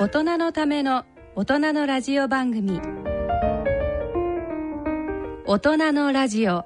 [0.00, 2.80] 大人のための大人のラジオ番組。
[5.44, 6.64] 大人のラジオ。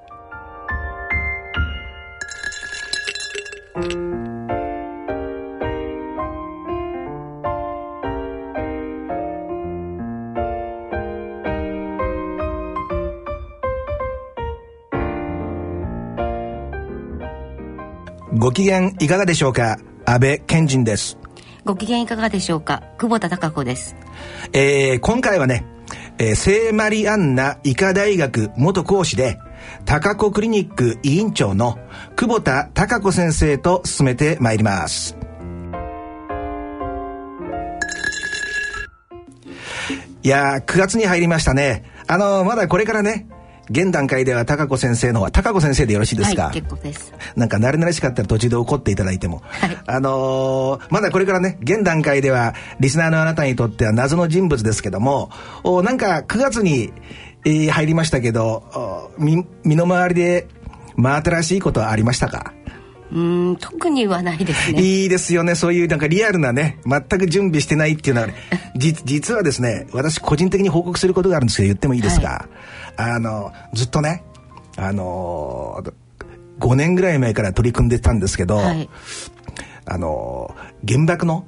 [18.37, 19.79] ご機嫌いかがでしょうか？
[20.05, 21.17] 安倍賢人です。
[21.65, 22.83] ご機嫌いかがでしょうか？
[22.97, 23.95] 久保田貴子です。
[24.51, 25.65] えー今回はね、
[26.17, 29.39] えー聖マリアンナ医科大学元講師で、
[29.85, 31.79] 高子クリニック委員長の
[32.17, 35.15] 久保田貴子先生と進めてまいります。
[40.21, 41.85] いやー、9月に入りましたね。
[42.07, 43.27] あのーまだこれからね、
[43.69, 47.13] 現段階では高子先生の方は、高子先生でよろしいですか、はい、結構です。
[47.35, 49.41] なんか慣れ慣れしかったら途中で怒っていただいても。
[49.45, 55.29] はいあのーまだこれからね、現段階では、リスナーのあなたにとっては謎の人物ですけども、
[55.63, 56.91] おなんか9月に、
[57.45, 60.47] えー入りましたけど、身の回りで
[60.95, 62.53] 真新しいことはありましたか？
[63.13, 64.81] うーん、特にはないですね。
[64.81, 65.53] いいですよね。
[65.53, 68.33] そういうなんかリアルなね、全く準備してないっていうのはね、
[68.75, 72.49] じ、実はですね、私個人的に報告することがあるんですけど、言ってもいいですか、
[72.97, 74.23] あの、ずっとね、
[74.75, 75.93] あのー、
[76.59, 78.89] 5年ぐらい前から取り組んでたんですけど、はい。
[79.85, 80.55] あの、
[80.87, 81.45] 原爆の、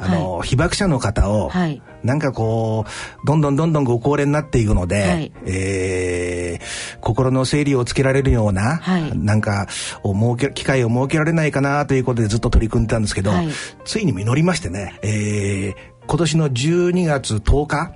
[0.00, 1.82] あの、被爆者の方を、はい。
[2.02, 5.32] なんかこう、どんどんどんどんご高齢になっていくので、はい。
[5.46, 9.18] えー心の整理をつけられるような、はい。
[9.18, 9.66] なんか、
[10.02, 13.48] を設け、機会を設けられないかなということでずっと取り組んでたんですけど、はい。
[13.84, 17.92] ついに実りましてね、えー今年の12月10日、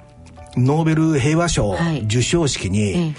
[0.56, 2.02] ノーベル平和賞はい。
[2.02, 3.14] 授賞式に、ええ。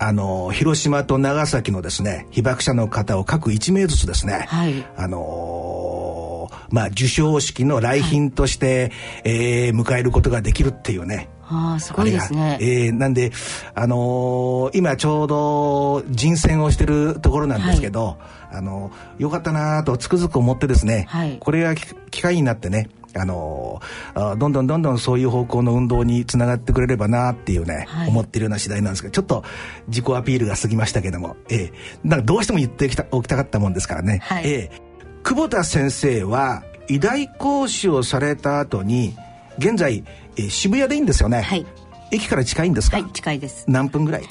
[0.00, 4.84] あの、広島と長崎のですね、被爆者の方を各1名ずつですね、はい。
[4.96, 6.27] あのー
[6.70, 8.92] まあ、授賞式の来賓として、
[9.24, 11.28] えー迎えることができるっていうね。
[11.50, 12.58] ああ、すごいですね。
[12.60, 13.32] えーなんで、
[13.74, 18.18] あのー今ちょうど人選をしてるところなんですけど、
[18.52, 21.38] あのーよかったなとつくづく思ってですね、はい。
[21.40, 28.08] これがき機会になってね、あのーあどんどんどんどんそういう方向の運動につながってくれればなっていうね、はい。
[28.08, 29.42] 思ってるような次第なんですけど、ちょっと
[29.88, 31.72] 自己アピールが過ぎましたけども、ええ
[32.04, 34.20] なんかどうしても言ってきたおきたかったもんですからね。
[34.22, 34.46] はい。
[34.46, 34.87] ええ
[35.28, 39.14] 久保田先生は医大講師をされた後に、
[39.58, 40.02] 現在、
[40.38, 41.42] えー渋谷でいいんですよね？
[41.42, 41.66] はい。
[42.10, 43.66] 駅から近いんですか、はい、近いです。
[43.68, 44.22] 何分ぐらい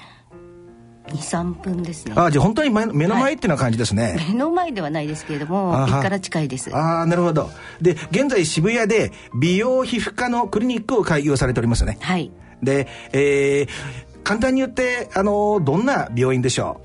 [1.09, 2.13] ？2、3分ですね。
[2.15, 4.17] あじゃあ本当に目の前っていうな感じですね。
[4.29, 6.75] 目の前ではないですけれども、駅から近いです。
[6.75, 7.51] ああ、なるほど。
[7.79, 11.99] で、現在渋谷で美容皮膚科のクリニックを開業されておりますよね。
[12.01, 12.31] はい。
[12.63, 13.69] で、えー
[14.23, 16.81] 簡単に言って、あのどんな病院でしょ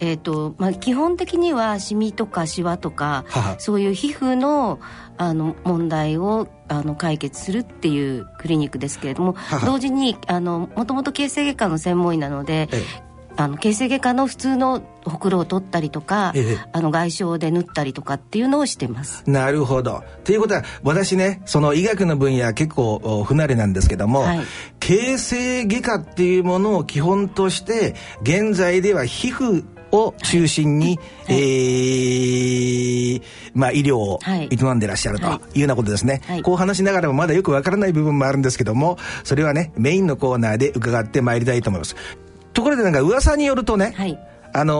[0.00, 4.80] えっ、と、まあ、基本的にはシミとかシワとかははそういう皮膚の
[5.18, 16.58] あの問題をあの解決するっていうクリニックですけれどもはは同時にあのもともと形成外科の専門医なので、えあの形成外科の普通のほくろを取ったりとか、ええ。
[16.72, 19.24] あの外傷で縫ったりとかっていうのをしてます。
[19.26, 20.02] うなるほど。
[20.24, 24.40] ということは、私ね、その医学の分野結構お不慣れなんですけども、はい。
[24.80, 33.22] 形成外科っていうものを基本として、現在では皮膚を中心に、はいえー
[33.54, 34.48] まあ医療をはい。
[34.52, 35.58] 営んでらっしゃるとはい。
[35.58, 36.20] いうようなことですね。
[36.26, 36.42] はい。
[36.42, 41.96] こう話しながらもまだよくわからない部分もあるんですけども、それはね、メインのコーナーで伺ってまいりたいと思います。
[42.52, 44.18] ところでなんか噂によるとね、はい。
[44.52, 44.74] あの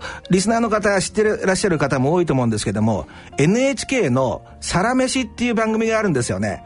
[0.00, 3.06] ーリスナーの方知ってらっしゃる方も多いと思うんですけども
[3.38, 6.64] NHK の「サラメシ」っていう番組があるんですよね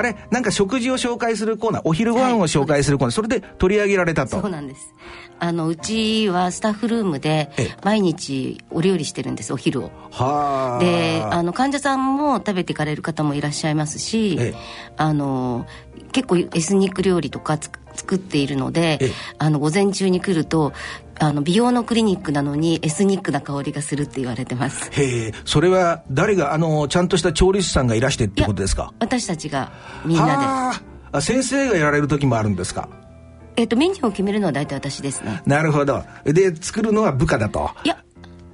[0.00, 4.40] あれなんか食事を紹介するコーナーお昼ご飯を紹介するコーナー、それで取り上げられたと。
[4.40, 4.94] そうなんです。
[5.38, 7.76] あのうちはスタッフルームでええ。
[7.82, 9.90] 毎日お料理してるんですお昼を。
[10.10, 10.78] はあ。
[10.78, 14.54] であの患者さんも食べていかれる方もいらっしゃいますし、ええ。
[14.96, 15.66] あの
[16.12, 17.58] 結構エスニック料理とか
[17.94, 19.12] 作っているので、ええ。
[19.38, 20.72] あの午前中に来ると
[21.22, 24.90] あの美容のクリニックなのにエスニックな香りがするって言われてます。
[24.92, 28.94] へえそれは誰があのちゃんとした調理師さんがいらしてってことですか？
[29.00, 29.70] 私たちが
[30.06, 30.82] みんなで、はあ
[31.12, 32.88] あ先生がやられる時もあるんですか？
[33.56, 35.42] えっとメニューを決めるのは大体私ですね。
[35.44, 36.02] なるほど。
[36.24, 37.70] で作るのは部下だと。
[37.84, 38.02] いや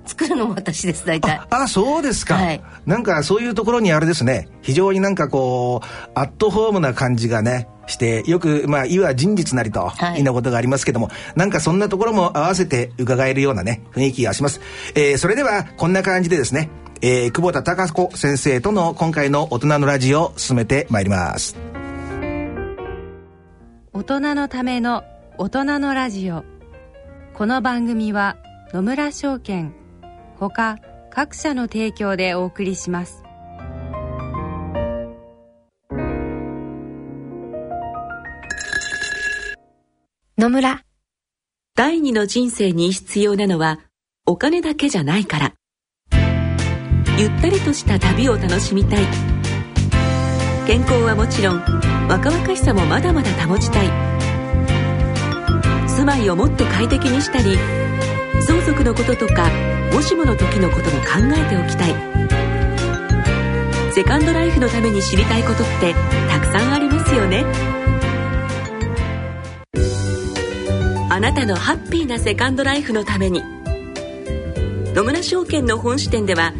[0.06, 2.34] 作るのも私です大体あ、そうですか。
[2.34, 14.60] はいなんかそういうところにあれですね、非常になんかこう、アットホームな感じがね、して、よく、まあ、いわ人実なりと、はいい、なことがありますけども、なんかそんなところも合わせて伺えるようなね、雰囲気がします。
[14.94, 16.70] えーそれでは、こんな感じでですね、
[17.02, 21.56] えー久保田隆子先生との今回の大人のラジオを進めてまいります。
[23.92, 25.04] 大人のための
[25.38, 26.44] 大人のラジオ
[27.32, 28.36] この番組は
[28.72, 29.74] 野村証券
[30.38, 30.78] ほか
[31.10, 33.22] 各社の提供でお送りします。
[40.38, 40.82] 野村。
[41.74, 43.80] 第二の人生に必要なのは
[44.26, 45.54] お金だけじゃないから。
[47.18, 49.04] ゆったりとした旅を楽しみたい。
[50.66, 51.62] 健康はもちろん
[52.08, 53.88] 若々しさもまだまだ保ちたい。
[55.88, 57.56] 住まいをもっと快適にしたり
[58.40, 59.50] 相続のこととか
[59.92, 61.06] もしもの時のことも考
[61.36, 61.94] えておきたい。
[63.92, 65.94] セカンドライフのために知りたいことって
[66.28, 67.44] たくさんありますよね。
[71.08, 73.42] あなたのハッピーなセカンドライフのために。
[74.94, 76.52] 野村証券の本支店では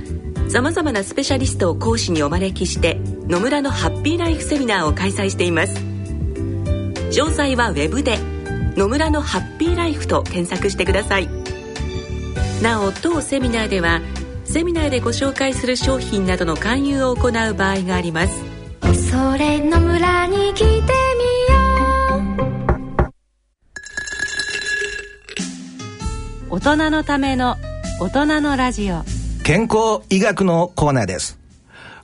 [0.49, 5.75] さまざまなスペシャリストを講師にお招きして野村のハッピーライフセミナーを開催しています。
[7.11, 8.19] 詳細はウェブで
[8.77, 11.36] 「野村のハッピーライフ」と検索してください。
[12.63, 14.01] なお当セミナーでは
[14.45, 18.57] セミナーでご紹介する商品などの勧誘を行う場合があります。
[19.11, 20.87] それ野村に来てみ
[26.49, 27.57] 大人のための
[28.01, 29.03] 大人のラジオ。
[29.45, 31.39] 健康医学のコーナーです。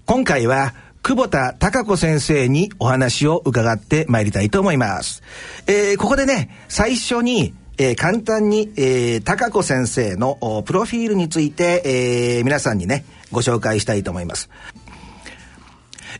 [0.04, 5.22] 今回は久保田孝子先生にお話を伺ってまいりたいと思います、
[5.66, 14.50] えー、ここでね最初にえー、簡単に、えー、高子先生のプロフィールについて、えー、皆さんにね、ご紹介したいと思います。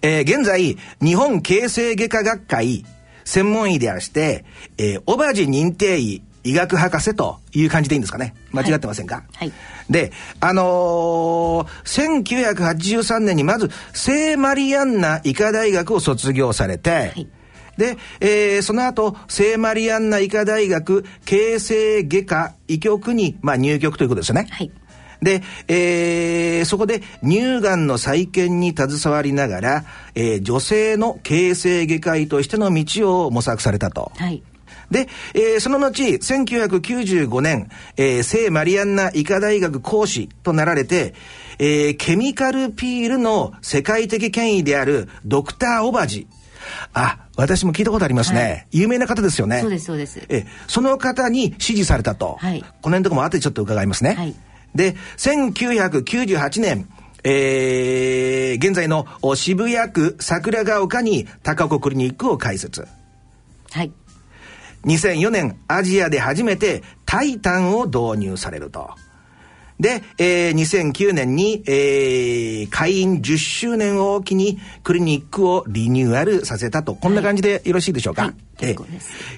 [0.00, 2.84] えー、現在、日本形成外科学会
[3.25, 4.44] 専門医であらして、
[4.78, 8.34] えー、オバジ認定医医学博士という感じでいいんですかね。
[8.50, 9.52] 間違ってませんか、はい、
[9.88, 17.28] であのー、1983年にまず聖マリアンナ医科大学を卒業されて、はい
[17.76, 24.48] で、えー、その後、聖マリアンナ医科大学形成外科医局に、まあ、入局ということですよね。
[24.50, 24.70] はい。
[25.22, 29.84] で、えー、そこで乳がんの再建に携わりながら、
[30.14, 34.10] えー、女性の形成外科医としての道を模索されたと。
[34.16, 34.42] はい。
[34.90, 41.14] で、えー、その後、1995年、えー、聖マリアンナ医科大学講師となられて、
[41.58, 46.26] えー、ケミカルピールの世界的権威であるドクター・オバジ。
[46.93, 48.41] あ、私も聞いたことありますね。
[48.41, 49.61] はい、有名な方ですよね。
[49.61, 50.20] そうです、そうです。
[50.29, 52.37] え、その方に支持されたと。
[52.41, 52.61] はい。
[52.61, 54.14] この辺のとこも後でちょっと伺いますね。
[54.14, 54.35] はい。
[54.75, 56.88] で、1998年、
[57.25, 62.87] えー、現在の渋谷区桜ヶ丘に高子クリニックを開設。
[63.70, 63.93] はい。
[64.85, 68.91] 2004年アジアで初めてタイタンを導入されると。
[69.82, 76.94] で、えー、2009年に、えー、会員10周年を機にクリニックをリニューアルさせたと。
[76.94, 78.23] こんな感じでよろしいでしょうか？
[78.23, 78.87] はい、えー、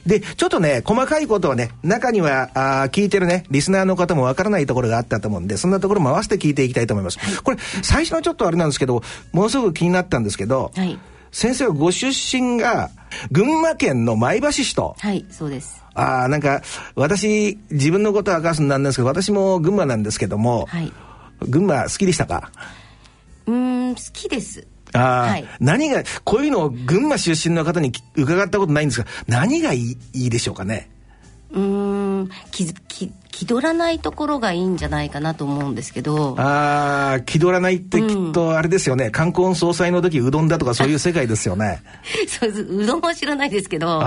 [0.06, 7.18] でちょっとね、細かいことはね、中には、あ聞いてるね、リスナーの方もわからないところがあったと思うんで、そんなところも合わせて聞いていきたいと思います。
[7.18, 9.02] はい、これ、最初のちょっとあれなんですけど、
[9.32, 10.98] ものすごく気になったんですけど、はい
[11.32, 12.90] 先生はご出身が
[13.32, 14.94] 群馬県の前橋市と。
[15.00, 16.62] はいそうですああなんか
[16.96, 20.92] 私自分のことは明かすんなんですけど私も群馬なんですけども、はい、
[21.48, 22.50] 群馬好きでしたか？
[23.46, 24.66] うん好きです。
[24.92, 30.90] ああ、はい、何がこういうのを群馬出身の方に伺ったことないんですが何がいいいいでしょうかね？
[31.50, 36.34] うん気気気取らないところがいいんじゃないかなと思うんですけど。
[36.40, 41.82] ああ気取らないってきっとあれですよね、うん、冠婚葬祭の時うどんだとかそういう世界ですよね。
[42.26, 44.02] そううどんは知らないですけど。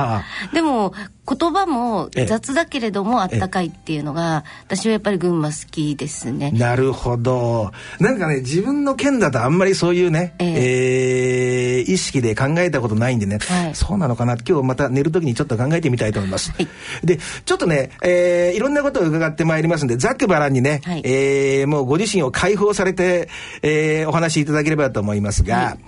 [0.53, 0.93] でも
[1.27, 6.51] 言葉も雑だけれどもあったかいっていうのが私はやっぱり群馬好きですね。
[6.51, 7.71] なるほど。
[7.99, 14.37] なんかね自分の県だとあんまりそういうねえー、えー、意識で考えたことないんでね、はい、そうなのかな。
[14.47, 16.67] 今日また寝る時にちょっと考えてみたいと思います、はい、
[17.03, 23.29] でちょっとね、えー、いろんなことを伺ってまいりますんで、ざっくばらんにね、はい、えー、もうご自身を解放されて、
[23.61, 25.79] えー、お話しいただければと思いますが、はい、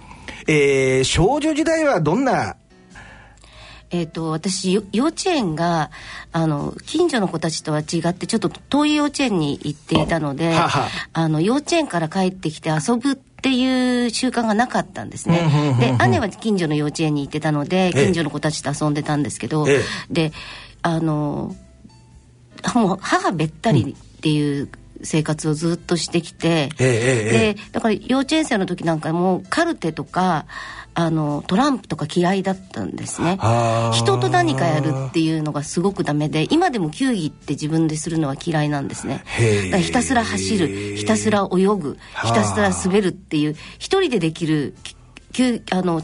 [0.47, 2.55] えー、少女時代はどんな
[3.91, 5.89] えっ、ー、と、私、幼稚園が、
[6.31, 10.89] あの、近所の子たちとは違って、ちょっと遠い幼稚園に行っていたので、はは。
[11.13, 15.75] あの、幼稚園から帰ってきて遊ぶっていう習慣がなかったんですね。
[15.79, 20.33] で、姉は近所の幼稚園に行ってたので、近所の子たちと遊んでたんですけど、ええ、で、
[20.81, 21.55] あの、
[22.75, 24.69] もう母べったりっていう
[25.03, 30.45] 生活をずっとしてきて、でだから幼稚園生の時なんかもカルテとか
[31.01, 33.39] あのトランプとか嫌いだったんですね。
[33.93, 39.23] 人と何かやるっていうのがすごくダメで今でも球技って自分でするのは嫌いなんですね。
[39.63, 44.75] だからひたすら走るひたすら泳ぐひたすら滑るっていう一人でできる
[45.71, 46.01] あの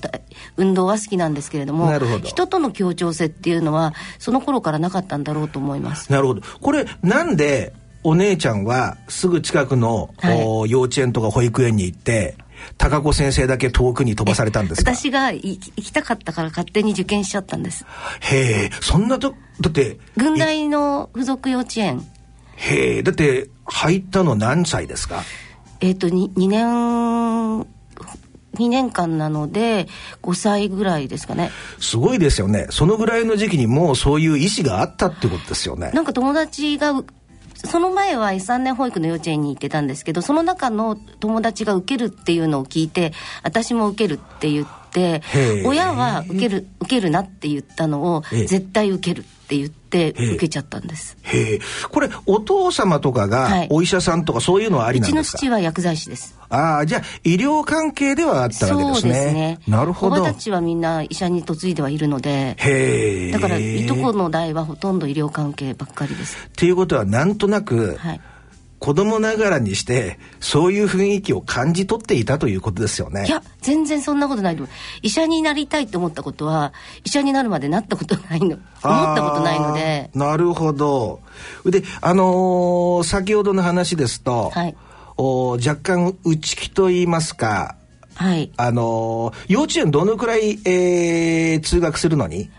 [0.55, 1.91] 運動は好きなんですけれども
[2.23, 6.09] 人との協調性っていうのはその頃からなかったんだろうと思います。
[6.09, 6.41] なるほど。
[6.61, 7.73] これなんで
[8.03, 12.37] お姉ちゃんはすぐ近くの、はい、幼稚園とか保育園に行って
[12.77, 14.95] 高子先生だけ遠くに飛ばされたんですか？
[14.95, 17.85] 私が行きたかったから勝手に受験しちゃったんです。
[18.21, 22.05] へえそんなとだって軍大の附属幼稚園。
[22.57, 25.23] へえだって入ったの何歳ですか？
[25.81, 26.65] えっ、と 2, 2年
[28.57, 29.87] 2年間なので
[30.23, 31.51] 5歳ぐらいですかね。
[31.79, 32.67] すごいですよね。
[32.69, 35.91] そのぐらいの時期にもうそういう意思があったってことですよね。
[35.93, 36.93] なんか友達が
[37.65, 45.21] その前は3年保育の幼稚園に行ってたんですけどその中の友達が受けるっていうのを聞いて私も受けるって言って
[45.65, 51.15] 親は受ける受けるなって言ったのを絶対受けるって言って受けちゃったんです。
[51.21, 51.59] へえ。
[51.91, 56.35] これお父様とかがお医者さんとかそういうのはありなんですか、うちの父は薬剤師です。
[56.49, 59.13] ああじゃあ医療関係ではあったわけですね。
[59.13, 59.59] そうですね。
[59.67, 60.21] なるほど。
[60.21, 63.31] おばたちはみんな医者に嫁いではいるのでへえ。
[63.31, 66.37] だからいとこの代はほとんど医療関係ばっかりです。
[66.47, 68.21] っていうことはなんとなく、はい
[68.79, 73.25] 子供ながらにしてそういう雰囲気を感じ取っていたということですよね。
[73.25, 74.57] いや全然そんなことない
[75.01, 78.45] 医者になりたいと思ったことは医者になるまでなったことないの。
[78.47, 80.09] 思ったことないので。
[80.13, 81.21] なるほど。
[81.65, 84.75] であのー、先ほどの話ですと、はい、
[85.17, 87.77] お若干内気と言いますか
[88.15, 92.49] はい、あのー、幼稚園どのくらい、えー、通学するのに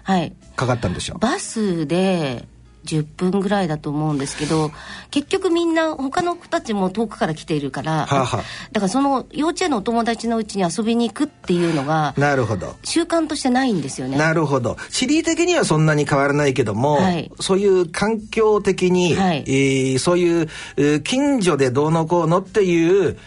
[0.55, 2.47] かかったんでしょう、はい、バスで
[2.87, 4.71] 10分ぐらいだと思うんですけど
[5.11, 12.77] 結局みんな他の子たちも遠くから来ているから、はあはあ、だからその幼稚園のお友達のうちに遊びに行くっていうのがなるほど。
[12.85, 14.17] 習慣としてないんですよね。
[14.17, 14.77] なるほど。
[14.91, 23.19] 地理的にはそんなに変わらないけども、はい、そういう環境的に、はい、えー、そういう近所でどうのこうのっていう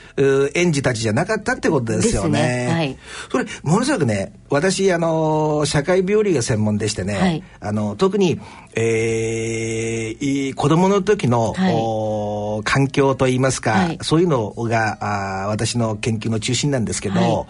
[0.56, 2.39] 園児たちじゃなかったってことですよね。
[2.39, 2.68] ね。
[2.72, 2.98] はい、
[3.32, 8.39] それものすごくね私あの社会病理が専門でしてね、はい、あの特に、
[8.76, 17.48] えー、子供の時の、はい、環境といいますか、はい、そういうのがあ私の研究の中心なんですけど、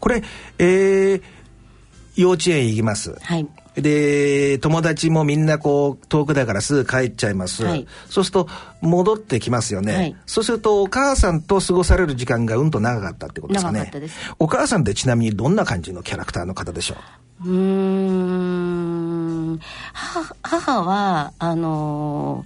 [0.00, 0.22] これ、
[0.58, 1.22] えー、
[2.16, 3.14] 幼稚園行きます。
[3.74, 8.48] で友達もみんなこう遠くだからすぐ帰っちゃいます、はい、そうすると
[8.82, 13.90] 戻ってきますよね、はい、そうするとお母さんと過ごされる時間がうんと長かったってことですかね。
[14.38, 16.96] お母さんってちなみにどんな感じのキャラクターの方でしょ
[17.46, 17.50] う？
[17.50, 18.71] うん
[20.42, 22.44] 母はあの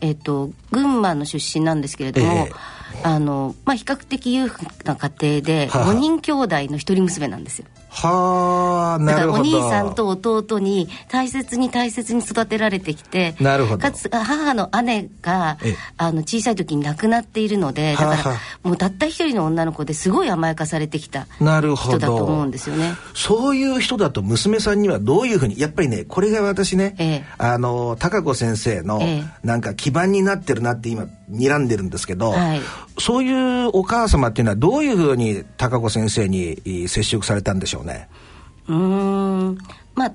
[0.00, 7.66] えっ、ー、と群馬の出身なんですけれども、えーあの、まあ、比較的裕福な家庭で5人兄弟の一人娘なんですよ。
[7.74, 9.42] はあなるほど。
[9.42, 13.82] お兄さんと弟に大切に大切に育てられてきてなるほど。
[13.82, 15.58] かつ母の姉が
[15.96, 22.94] あの小さい時に亡くなっているのでだからもうたった一人の女の子ですごい甘やかされてきた人だと思うんですよね。
[23.14, 29.00] そういう人だと娘さんにはどういうふうにやっぱりねこれが私ね、ええ、あの高子先生の
[29.42, 32.60] なんか基盤になってるなって今睨んでるんですけど、はい、
[32.98, 38.08] そういうお母様っていうのはどういうふうに高子先生に接触されたんでしょうね？
[38.68, 39.58] うん。
[39.94, 40.12] まあ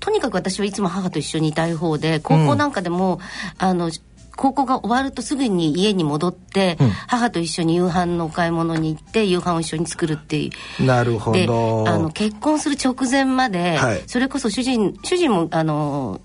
[0.00, 3.20] とにかく私はいつも母と一緒にいたい方で高校なんかでも、うん、
[3.58, 3.90] あの
[4.34, 10.84] 高校が終わるとすぐに家に戻って、うん、母と一緒に夕飯のお買い物に行って夕飯を一緒に作るっていう。
[10.84, 11.84] なるほど。
[11.86, 16.20] あの結婚する直前まで、はい、それこそ主人主人もあの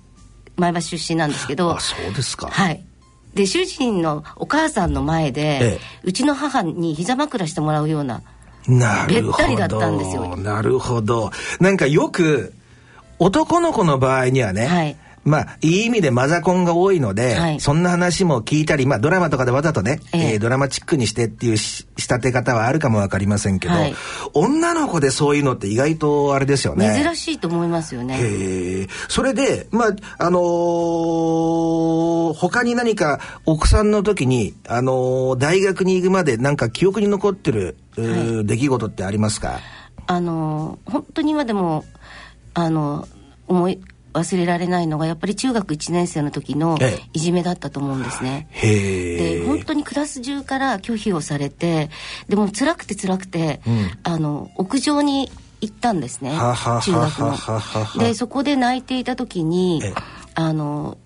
[0.55, 2.47] 前橋出身なんですけどあそうですか。
[2.47, 2.83] はい
[3.38, 8.22] で主人のお母さんの前で、ええ、うちの母に膝枕してもらうような
[9.08, 10.36] べったりだったんですよ。
[10.36, 11.32] なるほど。
[11.62, 12.53] なんかよく
[13.20, 23.96] 男の子の場合にはね、はいまあ、いい意味でマザコンが多いので、はい、そんな話も聞いたり、まあ、ドラマとかでわざとね、えー、えー、ドラマチックにしてっていう仕立て方はあるかもわかりませんけど、はい、
[24.34, 27.03] 女の子でそういうのって意外とあれですよね。
[27.03, 28.17] 珍しいと思いますよね。
[28.17, 38.03] へそれで、まあ、あのー、他に何か奥さんの時に、あのー、大学に行くまでなんか記憶に残ってる、は
[38.41, 39.60] い、出来事ってありますか？
[40.07, 41.84] あのー、本当に今でも、
[42.53, 43.07] あの
[43.48, 43.79] 思い
[44.17, 46.77] 忘れられないのがやっぱり中学1年生の時の
[47.13, 48.47] いじめだったと思うんですね。
[48.62, 51.89] で本当にクラス中から拒否をされて
[52.27, 55.31] でも辛くて辛くて、うん、あの屋上に
[55.62, 56.31] 行ったんですね。
[56.31, 57.38] 中学の。
[58.00, 59.81] でそこで泣いていた時に
[60.33, 60.97] あの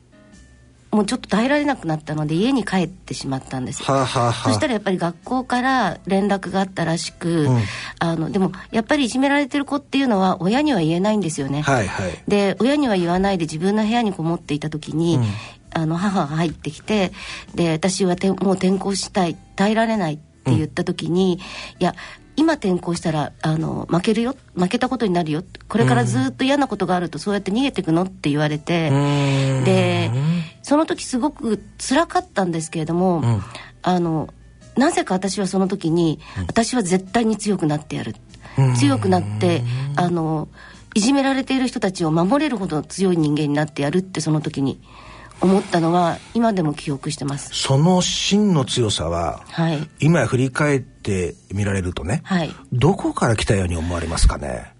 [0.91, 7.59] もうちょっと耐えられなくなったので家に帰ってしまったんです、はあはあ、そしたらやっぱり学校から連絡があったらしく、うん、
[7.99, 15.25] あのでもやっぱりいじめられてる子っていうのは親には言えないんですよね、はいはい、で親には言わないで自分の部屋にこもっていた時に、うん、
[15.73, 17.13] あの母が入ってきて
[17.55, 21.39] で私はてもう転校したい耐えられないって言った時に、
[21.79, 21.95] うん、いや
[22.35, 25.43] 今転校したらあの負けるよ負けたことになるよ。
[25.67, 28.89] これからずっと嫌なことがあるとそうやって逃げていくのって言われて。
[29.65, 30.11] で
[30.63, 33.41] その時すごく辛かったんですけれども、うん、
[33.81, 34.33] あの
[34.77, 38.15] なぜか私はその時に、私は絶対に強くなってやる。
[38.77, 39.63] 強くなって
[39.95, 40.47] あの
[40.93, 44.81] いじめられている人たちを守れるほど強い人間になってやるってその時に
[45.41, 47.49] 思ったのは今でも記憶してます。
[47.53, 54.73] その真の強さは、はい、今振り返って見られるとね、はい、どこから来たように思われますかね？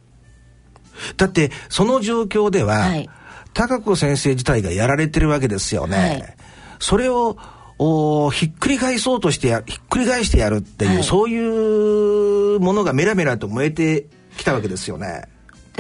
[1.17, 3.09] だってその状況では、はい、
[3.53, 6.35] 高子先生自体がやられてるわけですよね、はい、
[6.79, 7.37] それを
[7.79, 14.05] おひっくり返そうとしてやひっくり返してやるっていう、はい、そういうものがメラメラと燃えて
[14.37, 15.23] きたわけですよね。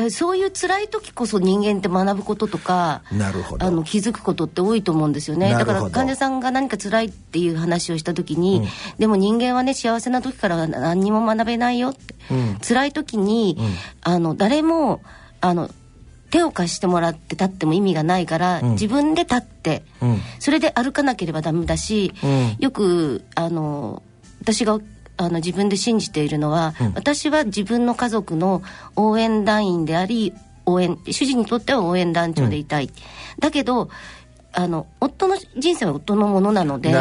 [0.09, 3.65] そういう辛い時こそ人間って学ぶこととかなるほど。
[3.65, 5.53] あの気づくことって多いと思うんですよね。
[5.53, 8.67] だから患者さんが何か辛いっていう話をした時に、うん、
[8.99, 13.65] でも人間はね幸せな時から何にも学べないよって、うん、辛い時に、うん、
[14.01, 15.01] あの誰も
[15.41, 15.69] あの
[16.31, 24.01] 手を貸してもらって立っても意味がないから、うん、自分で立って、うん、それで歩かなければダメだし、うん、よくあの
[24.41, 24.79] 私が
[25.23, 28.61] あの自分で信じているのは、私は自分の家族の
[28.95, 30.33] 応援団員であり
[30.65, 32.89] 応援主人にとっては応援団長でいたい、
[33.39, 33.89] だけど
[34.53, 36.93] あの夫の人生は夫のものなので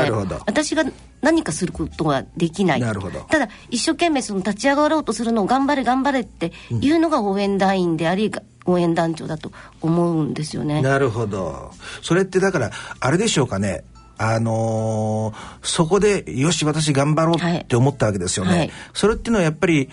[0.46, 0.84] 私が
[1.20, 2.80] 何かすることはできない。
[2.80, 2.92] た
[3.38, 8.32] だ一生懸命その立ち上がろうとするのを頑張れ頑張れっていうのが応援団員であり、
[8.66, 10.80] 応援団長だと思うんですよね。
[10.80, 11.72] なるほど。
[12.02, 13.84] それってだからあれでしょうかね。
[14.22, 18.50] あのー、そこでよし私頑張ろうって思ったわけですよね。
[18.50, 18.58] はい。
[18.60, 19.88] はい、それっていうのはやっぱり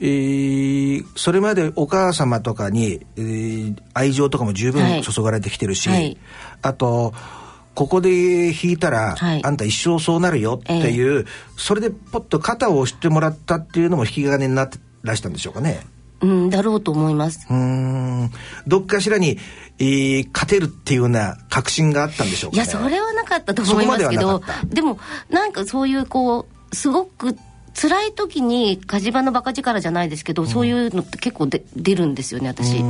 [0.00, 6.18] えー、それまでお母様とかに、えー、愛情とかも十分注がれてきてるし、はい、
[6.62, 7.14] あと
[7.74, 11.26] ここで引いたら、はい、あんた一生そうなるよっていう、えー、
[11.56, 15.80] それでポッと肩を押してもらったっていうのも引き金になってらしたんでしょうかね。
[16.24, 17.46] うん、だろうと思います。
[17.50, 18.30] うん。
[18.66, 19.38] どっかしらに、
[19.78, 27.36] えー、勝てるっていうような確信があったんでしょうか、ね、いや、それはなかったと思いますけど、でも、なんかそういうこう、すごく
[27.74, 32.82] 辛い時に火事場のバカ力じゃないですけど、うん、そういうのって結構で出るんですよね私。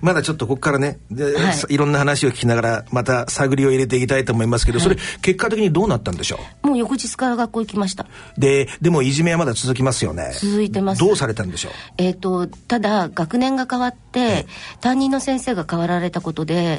[0.00, 0.98] まだちょっとここからね。
[1.10, 6.68] で、はい、いろんな話を聞きながらまた探りを入れていきたいと思いますけど、はい、それ結果的にどうなったんでしょう？
[6.68, 8.06] もう翌日から学校行きました。
[8.38, 10.32] ででもいじめはまだ続きますよね。
[10.34, 11.00] 続いてます。
[11.00, 11.72] どうされたんでしょう？
[11.98, 14.46] えっ、ー、とただ学年が変わって
[14.80, 16.78] 担任の先生が変わられたことで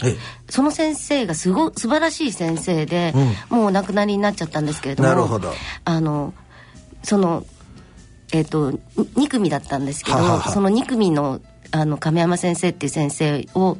[0.49, 3.13] その先生がすご素晴らしい先生で、
[3.49, 5.53] うん、もうお亡くなりになっちゃったんですけれどもなるほど。
[5.85, 6.33] あの
[7.03, 7.45] その
[8.33, 11.41] えっ、ー、と2組だったんですけどははその2組の
[11.73, 13.77] あの亀山先生っていう先生を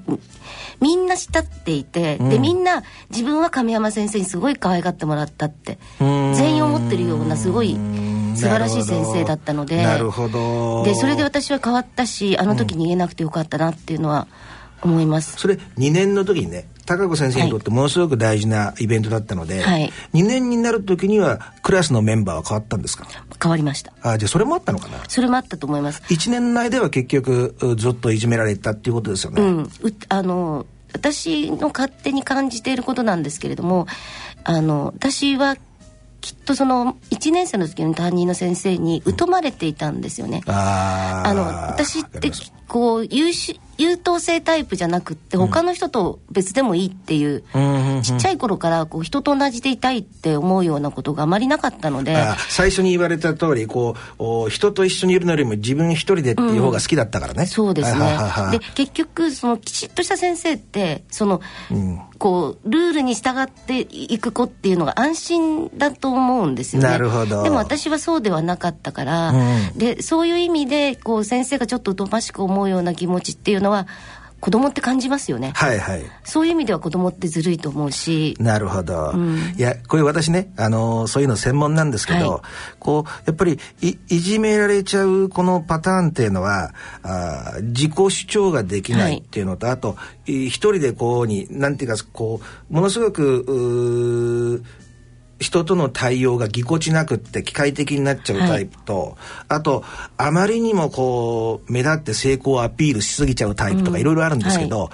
[0.80, 7.78] みんな慕っていて、うん、でみんな自分は亀山先生にすごい可愛がってもらったって全員思ってるようなすごい
[8.36, 10.86] 素晴らしい先生だったのでなるほど。
[10.86, 14.28] でそれで私は変わったしあの時に言えなくてよかったなっていうのは
[14.82, 23.08] 思います、それ2年の時にね高子先生にとってものすごく大事なイベントだったので、はい、2年になる時にはクラスのメンバーは変わったんですか？
[23.42, 23.94] 変わりました。
[24.02, 24.98] あじゃあそれもあったのかな？
[25.08, 26.02] それもあったと思います。
[26.04, 29.70] 1年内では結局ずっといじめられたっていうことですよね、うん、
[30.10, 33.88] あの私の勝手に感じていることなんですけれども
[34.44, 35.56] あの私は
[36.20, 40.44] きっとその1年生の時の担任の先生に疎まれていたんですよね。
[40.46, 42.32] うん、ああの私って
[42.68, 47.60] こう優秀優等生タイプじゃなくって他の人と別でもいいっていう、う
[47.98, 52.16] ん、ちっちゃい頃からこう人と同じでいたいって思うようなことがあまりなかったので
[52.50, 58.18] 最初に言われた通りこう人と一緒にいるのよりも自分一人でっていう方が好きだったからね、うん、そうですね。
[58.52, 61.42] で結局そのきちっとした先生ってその、
[61.72, 66.90] うん、こうルールに従っていく子っていうのが安心だと思うんですよね。
[66.90, 67.44] なるほど。
[67.44, 69.34] でも私はそうではなかったから、
[69.76, 73.71] でそういう意味でこう先生がちょっと疎ましく思うような気持ちっていうのは
[74.42, 75.54] 子供って感じますよね。
[75.56, 76.04] はいはい。
[76.24, 78.36] そういう意味では子供ってずるいと思うし。
[78.40, 79.12] なるほど。
[79.14, 82.42] うん、いや、これ私ね、あのー、そういうの専門なんですけど、はい、
[82.80, 94.64] こう、やっぱりい、いじめられちゃうこのパターンっていうのは、あ自己主張ができないっていうのと、はい、あと、一人でこうに、なんていうか、こう、ものすごく、う
[95.42, 99.16] 人との対応がぎこちなくって機械的になっちゃうタイプと、はい、
[99.50, 99.84] あと
[100.16, 104.90] あまりにもこう目立って成功をアピールしすぎちゃうタイプとかいろいろあるんですけど、はい、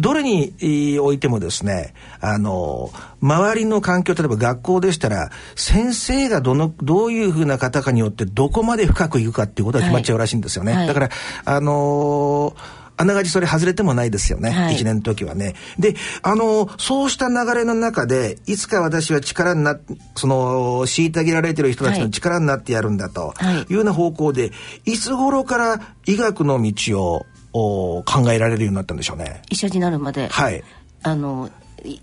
[0.00, 10.72] どれにおいてもですねあの周りの環境例えば学校でしたら先生がどのどういうふうな方かによってどこまで深くいくかっていうことが決まっちゃうらしいんですよね。
[10.72, 11.10] はい、だから
[11.44, 14.50] あのーあながちそれ外れてもないですよね。
[14.50, 15.54] はい、1年の時はね。
[15.78, 19.80] で、あの、そうした流れの中で、いつか私は力になっ、
[20.16, 23.32] その、虐げられてる人たちの力になってやるんだと
[23.70, 24.52] いうような方向で、
[24.84, 29.40] いつ頃から医学の道をお考えられるようになったんでしょうね。
[29.48, 30.28] 医者になるまで。
[30.28, 30.62] はい。
[31.02, 31.50] あの、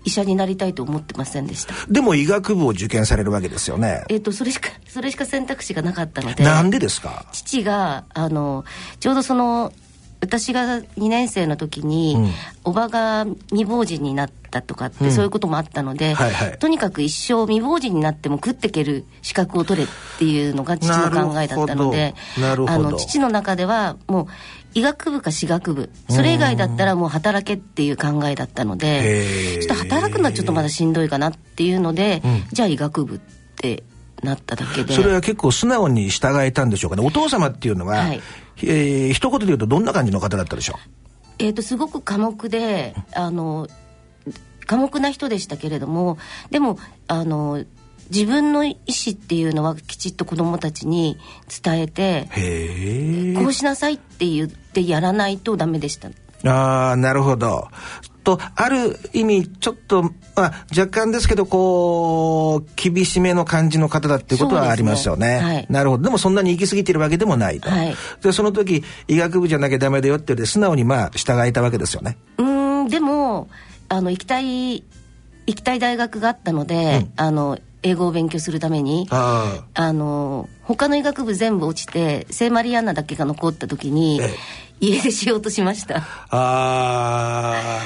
[0.04, 7.26] 医者になりたいと思ってませんでしたでも医学部を受験されるわけですよねえっ、とそれしかそれしか選択肢がなかったのでなんでですか？
[7.30, 8.64] 父があの
[8.98, 9.72] ちょうどその
[10.20, 12.30] 私が2年生の時に、うん。
[12.64, 15.12] おばが未亡人になったとかって、うん。
[15.12, 16.58] そういうこともあったので、はいはい。
[16.58, 24.26] とにかく一生未亡人になっても食っていける資格を取れっていうのが父の考えだったのであの父の中ではもう
[24.74, 25.90] 医学部か歯学部。
[26.08, 29.60] それ以外だったらもう働けっていう考えだったのへでー。
[29.60, 32.44] ちょっと働くのはちょっとまだしんどいかなっていうので、うん。
[32.52, 33.18] じゃあ医学部っ
[33.56, 33.82] て
[34.22, 34.94] なっただけで。
[34.94, 37.06] それは結構素直に従えたんでしょうかね。
[37.06, 38.20] お父様っていうのは、はい
[38.62, 40.78] えー一言で言うとどんな感じの方だったでしょ
[41.38, 43.68] えー、とすごく寡黙であの
[44.66, 46.18] 寡黙な人でしたけれども
[46.50, 47.64] でもあの
[48.10, 51.18] 自分の意思っていうのはきちっと子どもたちに
[51.62, 52.28] 伝えて
[53.38, 56.08] こうしなさいって言ってやらないとダメでした。
[56.44, 57.68] ああなるほど
[58.28, 65.38] とある意味ちょっと、まあ、若干ですけどこう厳しめの感じの方だっていうことはありますよね。
[65.38, 65.38] ね。
[65.38, 65.66] はい。
[65.70, 66.04] なるほど。
[66.04, 67.94] でもそんなに行き過ぎてるわけでもないと、はい。
[68.22, 72.18] でその時医学部じゃなきゃダメだよって言って素直にまあ従えたわけですよね。
[72.36, 73.48] うーんでも
[73.88, 74.84] あの行きたい行
[75.46, 77.12] きたい大学があったので、うん。
[77.16, 79.92] あの英語を勉強するためにああ。
[79.92, 84.30] の他の医学部全部落ちて聖マリアンナだけが残った時に、ええ。
[84.80, 85.98] 家出しようとしました。
[85.98, 87.82] ああ。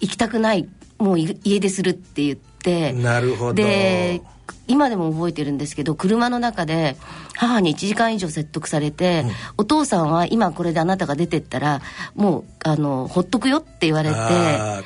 [0.00, 0.68] 行きたくない。
[0.98, 2.92] もうい家出するって言って。
[2.92, 3.54] なるほど。
[3.54, 4.22] で
[4.68, 6.96] 今でも覚えてるんですけど車の中で
[7.36, 9.24] 母に1時間以上説得されて、
[9.56, 11.82] お父さんは今これであなたが出てったら
[12.14, 14.16] もうあのほっとくよって言われて。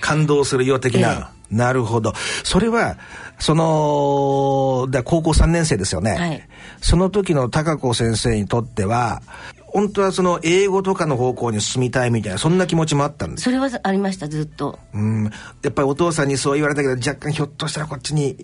[0.00, 2.12] 感動するよ的な、なるほど。
[2.44, 2.98] それは
[3.40, 6.48] そのだ高校3年生ですよね、はい。
[6.80, 9.22] その時の高子先生にとっては
[9.66, 13.44] 本当はその英語とかの方向に進みたいみたいなそんな気持ちもあったんです。
[13.44, 14.78] それはありましたずっと。
[14.92, 15.24] うん。
[15.62, 18.36] やっぱりお父さんにそう言われたけど若干ひょっとしたらこっちに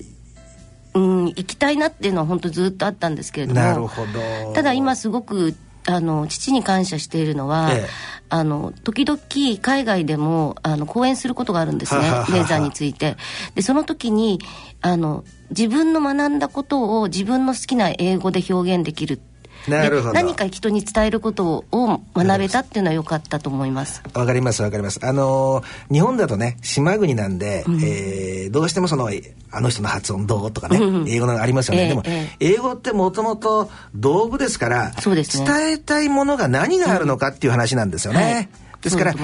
[0.95, 3.61] うん行きたいなっていうのは本当ずっとあったんですけれども。
[3.61, 4.53] なるほど。
[4.55, 5.55] ただ今すごく
[5.87, 7.89] あの父に感謝しているのは、ええ。
[8.29, 9.21] あの時々
[9.63, 13.17] 海外でもあの講演することがあるんですねレーザーについて。
[13.55, 14.41] でその時に
[14.81, 19.21] あの自分の学んだことを自分の好きな英語で表現できる
[19.69, 20.13] なるほど。
[20.13, 24.03] で何か人に伝えることを学べたっていうのは良かったと思います。
[24.15, 25.01] わかりますわかります。
[25.03, 29.11] あのー日本だとね、島国なんで、えーどうしてもその、
[29.51, 30.95] あの人の発音どうとかね、うん。
[31.03, 31.83] うん英語のありますよね。
[31.83, 35.47] ええでも、え英語ってもともと道具ですから、そうですね。
[35.47, 38.23] 伝えたいものが何があるのかっていう話なんですよね。
[38.23, 38.49] はい
[38.87, 39.17] ですから医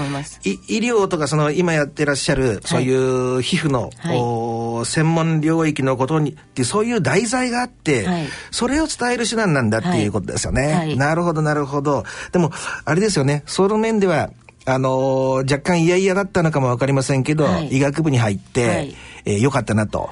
[0.78, 10.72] 療とかその今やってらっしゃるそういう皮膚の、はいお専門領域のことにってそういう題材があって、はいそれを伝える手段なんだっていうことですよね。
[10.72, 12.02] はいなるほどなるほど。
[12.32, 12.50] でも
[12.84, 14.30] あれですよねその面では
[14.64, 20.10] あのー若干嫌々だったのかもわかりませんけど、はい医学部に入って、はいえーよかったなと。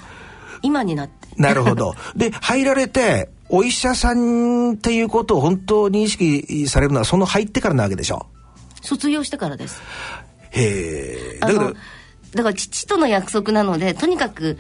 [0.63, 1.95] 今になってなるほど。
[2.15, 8.27] で入られてお医者さんっていうことを本当に意識されるのはその入ってからなわけでしょ。
[8.81, 9.83] 卒業してからです
[10.51, 11.39] へえ。
[11.41, 11.75] だけど
[12.35, 14.59] だから父との約束なのでとにかく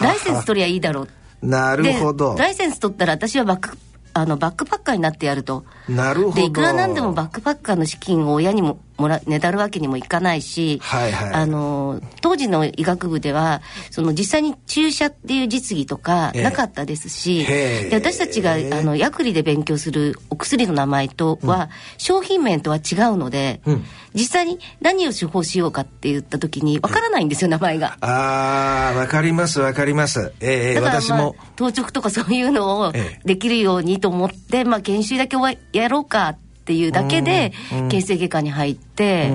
[0.00, 1.02] ライセンス取りゃいいだろ
[1.42, 2.40] うなるほどで。
[2.40, 3.78] ライセンス取ったら私はバック
[4.14, 6.34] あのバックパッカーになってやるとなるほど。
[6.34, 11.32] でいくらなんでもバックパッカーの資金を親にももらねだるわけにもいかないし、はいはい。
[11.32, 16.42] あの当時の医学部ではその実際に注射っていう実技とかええ。
[16.42, 23.84] なかったですし、で私たちがあの薬理で勉強するお薬の名前とは、商品名とは違うので、うん。
[24.14, 27.96] 実際に何を処方しようかって言った時にわからないんですよ名前が。
[28.00, 30.32] ああ、わかりますわかります。
[30.40, 33.20] ええだから、まあ私も。、当直とかそういうのをええ。
[33.24, 37.52] できるようにと思って、まあ、研修だけはやろうかっていうだけで
[37.90, 39.30] 形成外科に入って、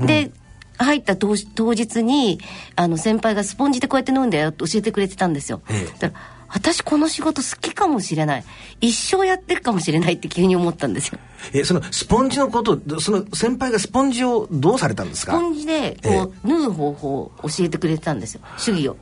[0.00, 0.30] で
[0.76, 2.40] 入った当当日に
[2.76, 5.62] あの先輩がスポンジでこうやって飲んだよって教えてくれてたんですよ。
[5.70, 5.98] ええ。
[5.98, 8.44] だから私この仕事好きかもしれない。
[8.80, 11.18] 一生やってるかもしれないって急に思ったんですよ。
[11.52, 15.32] え、そのスポンジのこと、その先輩がスポンジをどうされたんですか？
[15.32, 18.40] スポンジでこう、縫う方法を教えてくれてたんですよ。
[18.64, 18.96] 手技を。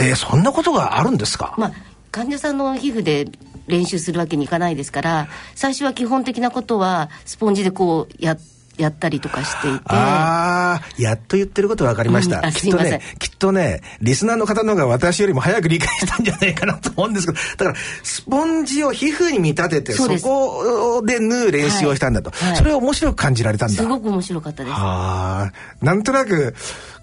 [0.00, 1.72] ええそんなことがあるんですか、まあ、
[2.12, 3.26] 患者さんの皮膚で
[3.70, 8.36] 練習するわけにいかないですから最初は基本的なことはスポンジでこうや
[8.80, 9.84] やったりとかしていて。
[9.86, 12.38] ああ、やっと言ってること分かりました。
[12.38, 22.30] うんあきっとねきっとね、リスナーの方の方が私よりも早く理解したんじゃないかなと思うんですけど、 だから、スポンジを皮膚に見立てて、そこで縫う練習をしたんだと。
[22.30, 22.48] はい。
[22.50, 22.58] はい。
[22.58, 23.74] それを面白く感じられたんだ。
[23.74, 24.72] すごく面白かったです。
[24.74, 25.52] はあ、
[25.84, 26.54] なんとなく、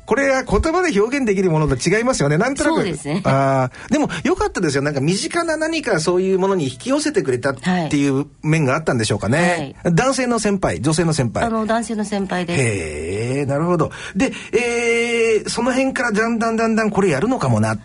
[0.08, 2.38] これは言葉で表現できるものと違いますよね。
[2.38, 2.76] なんとなく。
[2.78, 3.22] そうですね。
[3.26, 4.82] ああ、でも良かったですよ。
[4.82, 7.56] なんか身近な何かそういうものに引き寄せてくれたっ
[7.90, 9.76] ていう面があったんでしょうかね。
[9.84, 11.44] はい、男性の先輩、女性の先輩。
[11.44, 12.64] あの、男性の先輩です。
[12.64, 13.92] へえ、なるほど。
[14.16, 17.78] で、えー、その辺からだんだんだんだんこれやるのかもな。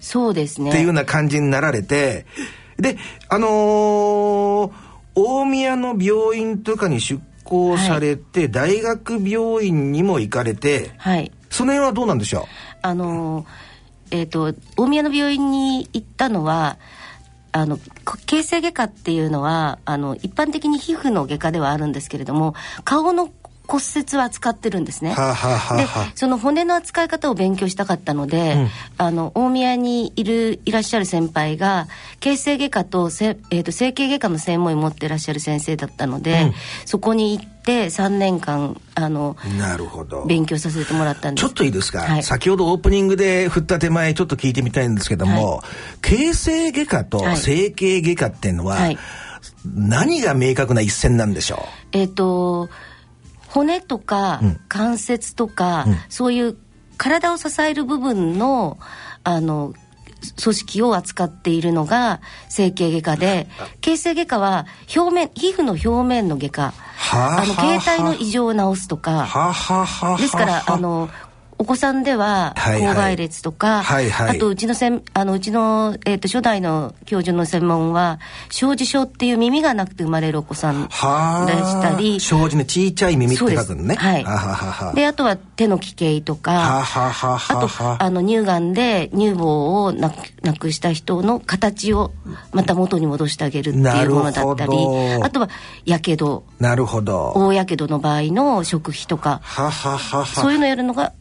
[0.00, 0.70] そうですね。
[0.70, 2.24] っていうような感じになられて、
[2.78, 2.96] で、
[3.28, 4.72] あのー、
[5.14, 12.46] 大宮の病院とかに出向されて、はい、大学病院にも行かれて、はい、その辺はどうなんでしょう？
[12.82, 13.46] あの、
[14.10, 16.78] えっ、ー、と大宮の病院に行ったのは
[17.52, 17.78] あの
[18.26, 22.54] 形成外科っていうのはあの一般的に皮膚の外科ではあるんですけれども
[22.84, 23.30] 顔の
[23.66, 25.12] 骨折は扱ってるんですね。
[25.12, 31.88] はあはあ、でその骨の扱い方を勉強したかったので、うん、あの大宮にいるいらっしゃる先輩が
[32.20, 40.24] 形成外科とせ、えーと、整形外科の専門医持ってらっしゃる先生だったので、うん、そこに行って3年間あのなるほど。
[40.26, 41.46] 勉強させてもらったんです。
[41.46, 48.98] ちょっといいですか、はい、先ほどオープニングで振った手前ちょっと聞いてみたいんですけども、はい、形成外科と整形外科っていうのは、はい、
[49.64, 51.98] 何が明確な一線なんでしょう？
[51.98, 52.68] えっ、ー、と
[53.48, 56.56] 骨とか関節とか、うん、そういう
[56.96, 58.78] 体を支える部分の
[59.24, 59.74] あの
[60.42, 63.48] 組織を扱っているのが整形外科で。
[63.80, 66.74] 形成外科は表面皮膚の表面の外科。
[67.12, 69.28] あの形態の異常を治すとか。
[70.18, 71.10] ですからあの
[71.58, 78.18] お子さんでは口外列とか、はいはい、あとうちのせんあのうちの、えーと、初代の教授の専門は
[78.50, 83.94] 小児症っていう耳がなくて生まれるお子さんでしたり小児のちいちゃい耳って書くのね。
[83.94, 84.18] は
[84.92, 84.94] い。
[84.94, 92.12] であとは手の奇形とかあとあの乳がんで乳房をななくした人の形を
[92.52, 94.76] また元に戻してあげるっていうものだったり
[95.22, 95.48] あとは
[95.84, 97.32] やけどなるほど。
[97.34, 99.40] 大やけどの場合の食費とか
[100.34, 101.12] そういうのやるのが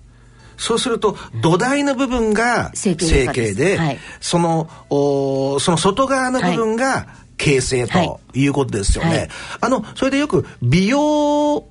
[0.57, 8.47] そうすると土台の部分が整形で、はい、そのおその外側の部分が形成とい。
[8.47, 9.09] うことですよね。
[9.09, 9.29] はい、
[9.61, 11.65] あのそれでよく美容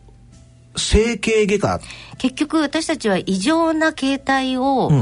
[0.77, 1.81] 整形外科。
[2.19, 5.01] 結局私たちは異常な形態を、うん、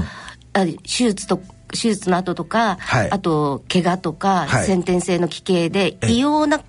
[0.52, 1.40] あ手術と
[1.72, 6.60] 手術の後とか、はい、あと怪我とか、先天性の奇形で異様な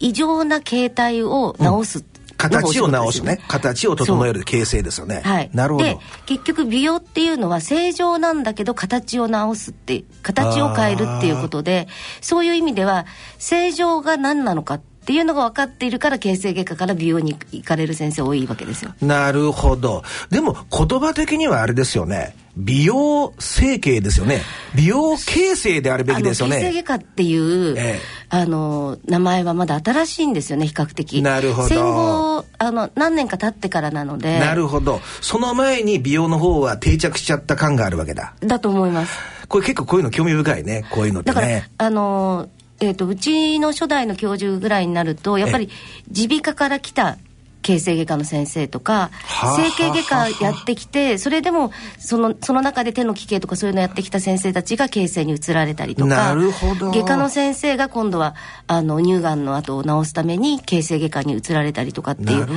[0.00, 2.04] 異常な形態を治す
[2.48, 5.20] 形を直すね形を整える形成ですよね。
[5.24, 5.50] はい。
[5.52, 5.84] なるほど。
[5.84, 11.88] で結局美容っていうのは正常なんだけど形を直すって形を変えるっていうことで
[12.20, 13.06] そういう意味では
[13.38, 18.94] 正常が何なのかっていうのが分かっているから形成外科から美容に行かれる先生多いわけですよ。
[19.00, 20.02] なるほど。
[20.30, 22.34] でも言葉的にはあれですよね。
[22.56, 24.42] 美容整形ですよね。
[24.74, 26.56] 美容形成であるべきですよね。
[26.56, 31.22] 形成外科っていう、ええ、あの名前はまだ新しいんですよね比較的。
[31.22, 31.68] なるほど。
[31.68, 34.38] 戦後あの何年か経ってからなので。
[34.38, 35.00] なるほど。
[35.20, 38.34] その前に美容の方は定着しちゃった感があるわけだ。
[38.40, 39.18] だと思います。
[39.48, 40.84] これ結構こういうの興味深いね。
[40.90, 41.34] こういうのってね。
[41.34, 42.48] だからあの
[42.80, 45.68] えーと、うちの初代の教授ぐらいになるとやっぱり
[46.08, 47.18] 耳鼻科から来た
[47.62, 49.10] 形成外科の先生とか
[49.56, 58.34] 整形外科やってきてそれでもそのその中で手の奇形とかそういうのやってきた先生たちが形成に移られたりとか外科の先生が今度は
[58.66, 62.48] あの乳がんの後を治すために形成外科に移られたりとかっていう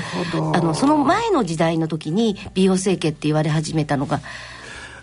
[0.56, 4.22] あのその前の時代の時に美容整形って言われ始めたのが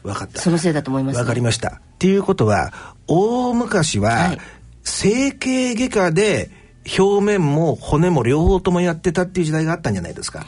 [0.02, 0.40] 分かった。
[0.40, 1.68] そのせいだと思います、ね、分かりました。
[1.68, 2.72] っていうことは
[3.06, 4.38] 大昔は、はい
[4.84, 6.50] 整形外科で
[6.98, 10.44] 表面も骨も両方ともやってたっていう時代があったんじゃないですか。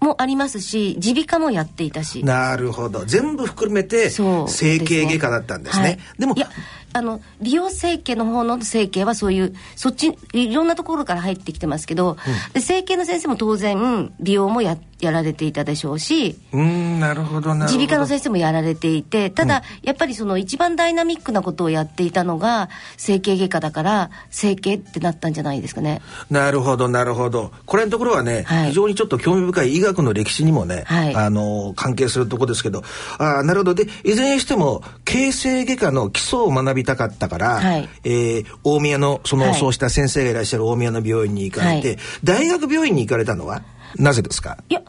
[0.00, 2.22] もありますし耳鼻科もやっていたし。
[2.24, 3.04] なるほど。
[3.04, 6.48] 全部含めて整形外科だったんですね、ねはい、でもいや
[6.92, 26.00] あの美容整形の方の整形はそういうそっちいろんなところから入ってきてますけど、うん、で整形の先生も当然美容もややられていたでしょうしうんなるほどな耳鼻科の先生もやられていてただ、うん、やっぱりその一番ダイナミックなことをやっていたのが整形外科だから整形ってなったんじゃないですかね。
[26.30, 27.52] なるほどなるほど。
[27.66, 32.82] これのところはね、はい、非常にちょっと興味深い医学の歴史にもね、はい、あの関係するところですけど。
[33.18, 33.74] あなるほど。
[33.74, 43.62] でいずれにしても形成外科の基礎を学びたかったから、はい、えー、大宮のその、そうした先生がいらっしゃる大宮の病院に行かれて、大学病院に行かれたのは？
[43.96, 44.58] なぜですか？
[44.68, 44.82] いや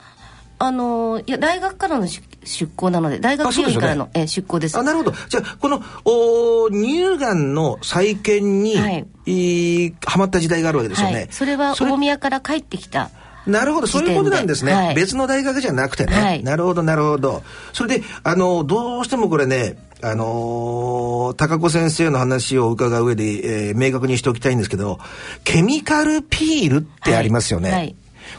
[0.60, 4.78] あのいや大学からの出向なので大学病院からの、ね、え出向です。
[4.78, 5.13] あなるほど。
[5.30, 13.12] じゃあこのお乳がんの再建に、はい、はまった時代があるわけですよね、はい、それは大宮から帰ってきた
[13.46, 14.74] なるほど、そういうことなんですね。
[14.74, 17.43] はい、別の大学じゃなくてね、はい、なるほど、なるほど。
[17.72, 25.00] それで、あの、どうしてもこれね、あのー、高子先生の話を伺う上で、えー、明確にしておきたいんですけど、
[25.46, 27.72] ケミカルピールってありますよね。
[27.72, 27.96] はい、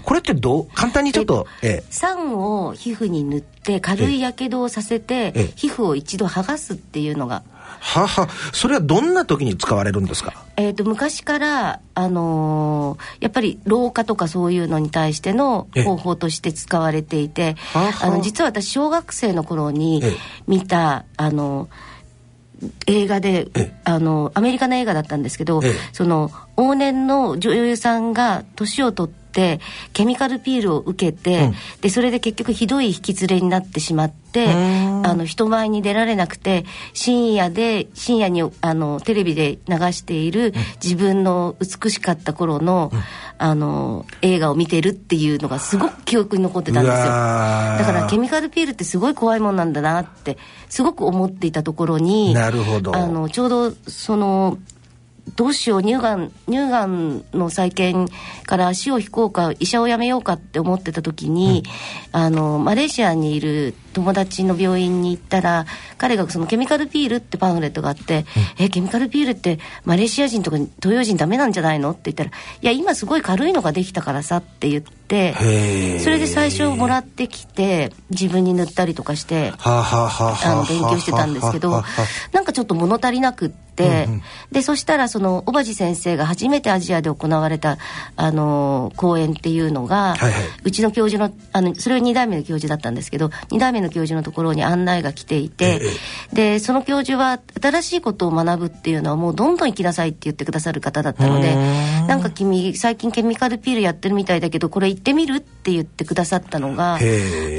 [0.09, 7.43] これってどう簡単にちょっと、ええ、酸を皮膚に塗って軽いやけどをさせて、ええ、皮膚を一度剥がすっていうのが。
[7.79, 8.27] はは。
[8.55, 10.33] それはどんな時に使われるんですか？
[10.57, 20.03] えーと、昔から、あのー、やっぱり老化とかそういうのに対しての方法として使われていてあの実は私小学生の頃に
[20.47, 21.69] 見たあの
[22.87, 23.49] 映画で
[23.85, 25.61] あのアメリカの映画だったんですけど
[25.93, 29.18] その往年の女優さんが年を取って
[29.93, 43.03] ケミカルピールを受けて、うん、でそれで結局ひどい引き連れになってしまってあの人前に出られなくて深夜で深夜にあのテレビで流している自分の美しかった頃のうん、
[43.39, 47.05] あの映画を見てるっていうのがすごく記憶に残ってたんですよ。
[47.05, 52.95] だからケミカルピールってすごい怖いもんなんだなってすごく思っていたところになるほど。
[52.95, 54.59] あのちょうどその
[55.37, 58.09] どうしよう乳がん乳がんの再建
[58.47, 61.65] から足を引こうか医者を辞めようかって思ってた時に、
[62.13, 68.25] うん、あのマレーシアにいる友達の病院に行ったら彼がそのケミカルピールってパンフレットがあって
[68.59, 72.31] 「うん、えケミカルピールってマレーシア人とか東洋人ダメなんじゃないの?」って言ったら
[72.63, 74.89] 「いや今すごい軽いのができたからさ」って言って。
[75.09, 81.83] それで最初もらってきて自分に塗ったりとかしてあの勉強してたんですけど
[82.33, 83.68] なんかちょっと物足りなくって。
[83.85, 87.79] うんうん、でそしたらその小鉢先生が初めてアジアで行われた
[88.17, 95.81] あの講演っていうのが、はいはい、うちの教授のあのそれは2代目の教授だったんですけど2代目の教授のところに案内が来ていて、
[96.33, 106.99] えでその教授は新しいことを学ぶっていうのはもうどんどん行きなさいって言ってくださる方だったのでなんか君最近ケミカルピールやってるみたいだけどこれ行ってみるって言ってくださったのがあ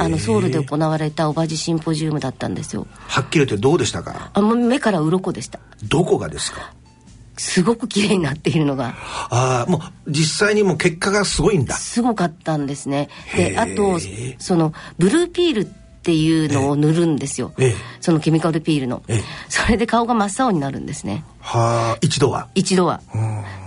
[0.08, 2.88] のソウルで行われたおばじシンポジウムだったんですよ。
[3.08, 4.32] はっきり言ってどうでしたか？
[4.34, 5.60] あ目から鱗でした。
[5.84, 6.74] どこがですか？
[7.38, 8.96] すごく綺麗になっているのが。
[9.30, 11.76] ああもう実際にも結果がすごいんだ。
[11.76, 13.10] すごかったんですね。
[13.36, 13.98] であと
[14.40, 15.66] そのブルーピールっ
[16.02, 21.24] ていうのを塗るんですよ、ええ、そのケミカルピールの、え、それで顔が真っ青になるんですね。
[21.40, 22.50] はあ一度は？
[22.56, 23.02] 一度は。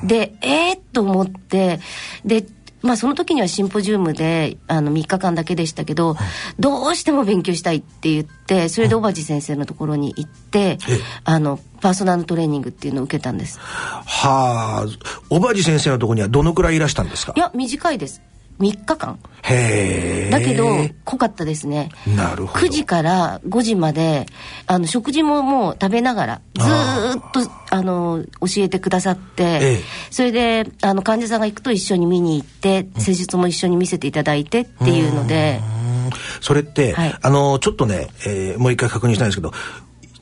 [0.03, 1.79] でええー、と思って
[2.25, 2.45] で
[2.83, 6.17] まあその時にはシンポジウムであの3日間だけでしたけど、
[6.59, 10.79] どうしても勉強したいって言ってそれで小鉢先生のところに行って、
[11.25, 13.59] あのパーソナルトレーニングっていうのを受けたんです。
[13.61, 14.87] はあ。
[15.29, 17.33] 小鉢先生のところにはどのくらいいらしたんですか？
[17.37, 18.21] いや短いです
[18.59, 19.19] 3日間。
[19.43, 20.31] へえ。
[20.31, 20.69] だけど
[21.05, 21.91] 濃かったですね。
[22.17, 22.67] なるほど。
[22.67, 24.27] 9時から5時まで
[24.67, 35.61] あの食事ももう食べながらずっとあの教えてくださって、ええ、それであの患者さんが行くと一緒に見に行って施術も一緒に見せていただいてっていうので。
[36.43, 39.53] それって、はい、あのちょっとね、えー、もう一回確認したいんですけど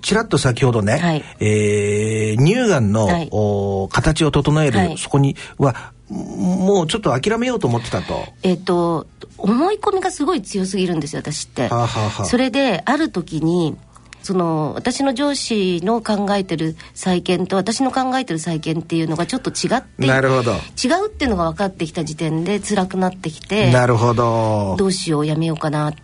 [0.02, 8.26] ちらっと先ほどね、はい、えー、乳がんの、はい、お形を整える、はい、そこにはもうちょっと諦めようと思ってたと。
[8.42, 9.06] えっ、と
[9.38, 11.68] 思い込みがすごい強すぎるんですよ私って。
[11.68, 13.76] はあはあ、それである時に
[14.22, 20.52] その私の上司の考えてる再建と私の考えてる再建っていうのがちょっと違ってなるほど。
[20.52, 24.76] 違うっていうのが分かってきた時点で辛くなってきてなるほど。
[24.78, 26.00] どうしようやめようかなって。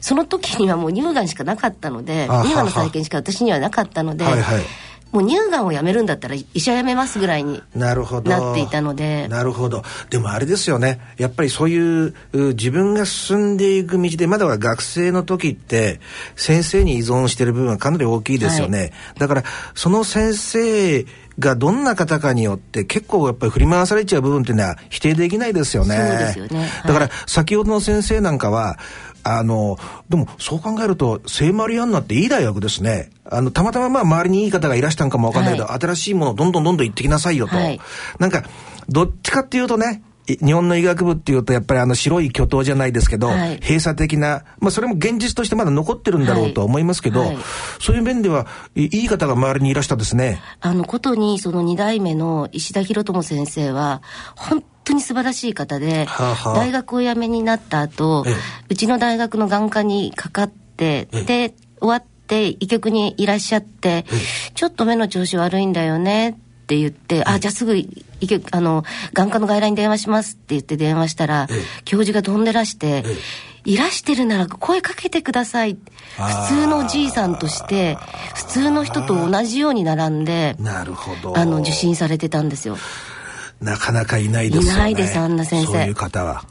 [0.00, 4.62] その時にはもう乳がんしかなかったので乳がんの再建しか私にはなかったので、はいはい
[5.12, 8.30] もう乳がんをやめるんだったら医者辞めますぐらいになるほど。
[8.30, 9.28] なっていたので。
[9.28, 9.82] なるほど。
[10.10, 11.00] でもあれですよね。
[11.18, 16.00] やっぱりそういう自分が進んでいく道でまだは学生の時って
[16.34, 19.44] 先生に依存してる部分はかなり大きいですよね、はい、だから
[19.74, 21.06] その先生
[21.38, 25.96] がどんな方かによって結構やっぱり振り回されちゃう部分っていうのは否定できないですよね。
[25.96, 26.60] そうですよね。
[26.60, 28.78] はい、だから先ほどの先生なんかは
[29.24, 33.10] あの、でもそう考えると、聖マリアンナっていい大学ですね。
[33.24, 37.56] あの、たまたままあ周りにいい方がいらしたんかもわかんないけど、はい、新しいものをどんどんどんどん行ってきなさいよと。
[37.56, 37.80] はい、
[38.18, 38.44] なんか、
[38.88, 47.38] どっちかっていうとね、日本の医学部っていうとやっぱりあの白い巨頭じゃないですけど、はい、閉鎖的な、まあそれも現実としてまだ残ってるんだろうと思いますけど、はいはい、
[47.80, 50.40] そういう面ではいい方が周りにいらしたですね。
[50.60, 54.02] あのことにその二代目の石田博友先生は、
[54.36, 58.24] 本当に素晴らしい方で、はあはあ、大学を辞めになった後、
[58.68, 64.04] うちの大学の眼科にかかって、で、終わって医局にいらっしゃって、
[64.54, 66.34] ちょっと目の調子悪いんだよねっ
[66.66, 67.76] て言って、あ、じゃあすぐ、
[68.52, 71.48] あの、眼科の外来に電話しますって言って電話したら、
[71.84, 73.04] 教授が飛んでらして、
[73.64, 75.76] いらしてるなら声かけてください。
[76.16, 77.96] 普通のおじいさんとして、
[78.34, 80.56] 普通の人と同じように並んで。
[81.36, 82.76] あの、受診されてたんですよ。
[83.62, 84.78] なかなかいないですよね。
[84.78, 85.66] いないです、あんな先生。
[85.72, 86.44] そういう方は。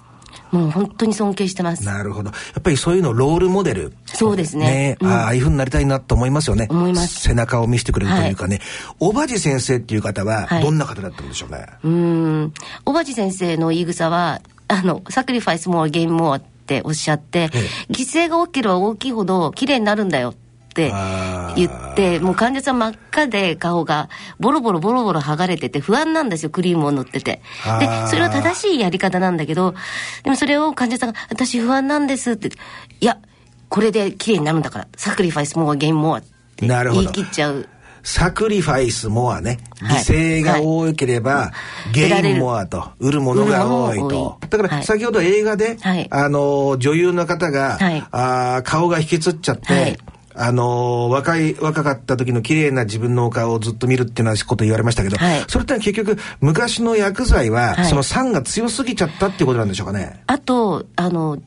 [0.52, 1.86] もう本当に尊敬してます。
[1.86, 2.30] なるほど。
[2.30, 3.94] やっぱりそういうのロールモデル。
[4.06, 4.66] そうですね。
[4.66, 6.68] ね、うん、ああいうふうになりたいなと思いますよね。
[6.70, 7.22] 思います。
[7.22, 8.60] 背中を見せてくれるというかね。
[9.00, 11.58] 小鉢先生っていう方は、どんな方だったんでしょうね？
[11.58, 12.54] はい、うん。
[12.84, 17.60] 小鉢先生の言い草は、あのサクリファイスモアゲームモアっておっしゃって、え
[17.90, 20.40] え、犠牲が大きければ大きいほど綺麗になるんだよって
[20.76, 24.10] 言ってもう患者さん真っ赤で顔が
[24.40, 27.42] ボロボロボロボロ剥がれてて不安なんですよクリームを塗ってて。
[27.80, 29.76] でそれは正しいやり方なんだけど
[30.24, 32.50] でもそれを患者さんが「私不安なんです」って
[33.00, 33.18] 「いや
[33.70, 37.68] これで綺麗になるんだからサクリファイスモアゲームモア」って言い切っちゃう。
[38.04, 39.60] サクリファイスモアね。
[39.80, 41.52] 犠牲が多ければ、は
[41.90, 44.40] い、ゲインモアと、売るものが多いと。
[44.50, 50.00] だから、先ほど映画で、はい、あの、女優の方が、はい、あ顔が引きつっちゃって、
[50.34, 60.24] あの若い、若かった時の綺麗な自分のお顔をずっと見るっていうようなこと言われましたけど、はい、それって結局、昔の薬剤は、はい、その酸が強すぎちゃったっていうことなんでしょうかね。
[60.28, 61.38] あと、あの、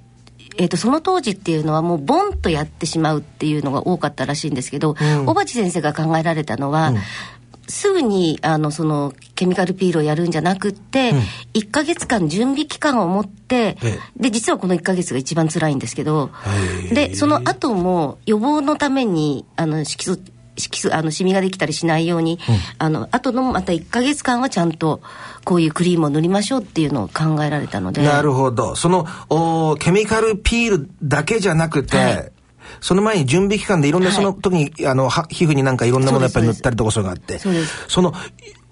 [0.57, 6.97] えーと、その当時っていうのはもうボンとやってしまうっていうのが多かったらしいんですけど、うん、小鉢先生が考えられたのは、うん
[7.69, 11.19] すぐにあのそのケミカルピールをやるんじゃなくって、うん、
[11.55, 13.77] 1か月間準備期間を持って、
[14.17, 16.31] で実はこの1か月が一番辛いんですけど、
[16.93, 20.19] でその後も予防のためにあの色素
[20.57, 25.01] 色素あのシミができたりしないように、うん、あの後のまた1か月間はちゃんと
[25.45, 28.03] こういうクリームを塗りましょうっていうのを考えられたので。
[28.03, 28.77] なるほど。
[28.77, 32.34] そのおケミカルピールだけじゃなくて、はい
[32.81, 37.41] その前に準備期間でいろんな、その時に、あの、皮膚になんかいろんなものやっぱり塗ったりとかそういうのがあって、
[37.89, 38.13] その、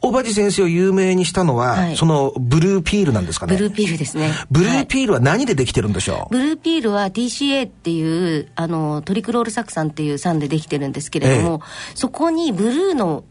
[0.03, 3.55] 小鉢先生を有名にしたのは、はい、そのブルーピールなんですかね。
[3.55, 4.33] ブルーピールですね。
[4.51, 13.23] ブルーピールは何でできてるんでしょう、はい、ブルーピールは TCA っていう、あの、トリクロール酢酸っていう酸でできてるんですけれども、ええ、そこにブルーの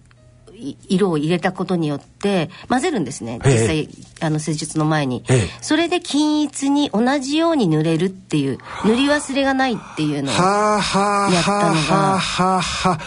[0.88, 3.39] 色を入れたことによって混ぜるんですね。
[3.43, 3.89] 実際
[4.20, 5.24] あの施術の前に。
[5.62, 10.99] それで均一に同じように塗れるっていう塗り忘れがないっていうのをやった
[11.30, 12.99] のがははは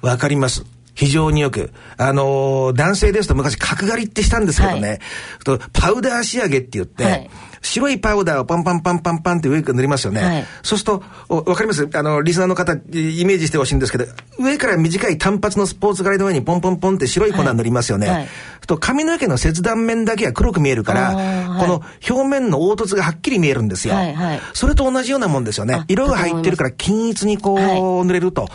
[0.00, 1.70] わかります非常によく。
[1.96, 4.98] あのー、男性ですと昔角刈りってしたんですけどね、
[5.46, 7.30] はい、パウダー仕上げって言って、はい
[7.60, 10.22] 白いパウダーをパンパンパンパンパンって上から塗りますよね。
[10.22, 11.88] はい、そうすると、わかります？
[11.92, 12.78] あの、リスナーの方、イ
[13.24, 14.04] メージしてほしいんですけど、
[14.38, 18.06] 上から短い単発のスポーツ刈りの上にポンポンポンって白い粉塗りますよね。
[18.06, 18.28] はいはい、
[18.68, 21.14] と髪の毛の切断面だけは黒く見えるから、
[21.58, 23.94] この表面の凹凸がはっきり見えるんですよ。
[23.94, 25.82] はいはい、それと同じようなもんですよね。
[25.88, 27.56] 色が入ってるから均一にこ
[28.02, 28.48] う、塗れると。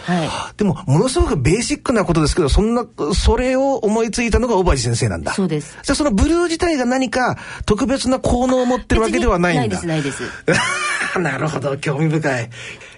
[0.55, 5.33] でも、ものすごくベーシックなことですけど、そんな、それを思いついたのが小林先生なんだ。
[5.33, 5.77] そうです。
[5.83, 9.61] じゃあそのブルー自体が何か特別な効能を持ってるわけではないんだ。
[9.61, 10.23] ないです、ないです。
[11.19, 12.49] なるほど、興味深い。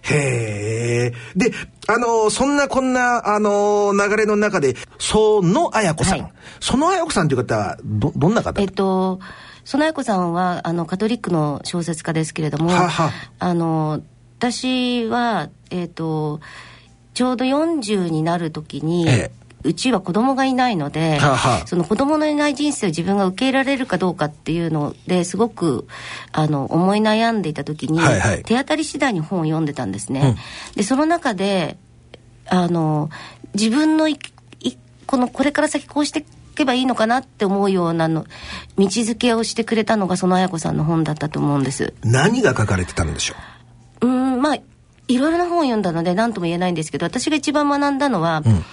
[0.03, 1.13] へえ。
[1.35, 1.51] で、
[1.87, 6.19] あの、そんなこんな、あの、流れの中で、その綾子さん。
[6.21, 8.61] はい、その綾子さんという方は、ど、どんな方？
[8.61, 9.19] えっと、
[9.63, 14.01] その綾子さんは、あの、カトリックの小説家ですけれども、ははあの、
[14.37, 16.39] 私は、えっと、
[17.15, 25.87] ちょうど40になる時に、ええうちは子供がいないので、ははその子供のいない人生を自分が受け入れられるかどうかっていうのですごく
[26.31, 30.35] あの思い悩んでいた時に、はいはい、手当たり次第に本を読んでたんですね。
[30.37, 31.77] うん、でその中で
[32.45, 33.09] あの
[33.55, 34.19] 自分のい
[34.59, 38.25] いこのこれから先こうしていけばいいのかなって思うようなの
[38.77, 41.95] 道づけをしてくれたのがその綾子さんの本だったと思うんです。
[42.03, 43.35] 何が書かれてたんでしょ
[44.01, 44.05] う？
[44.05, 44.57] うんまあ
[45.07, 48.63] いろいろな本を読んだので何とも言えないんですけど私が一番学んだのは、うん。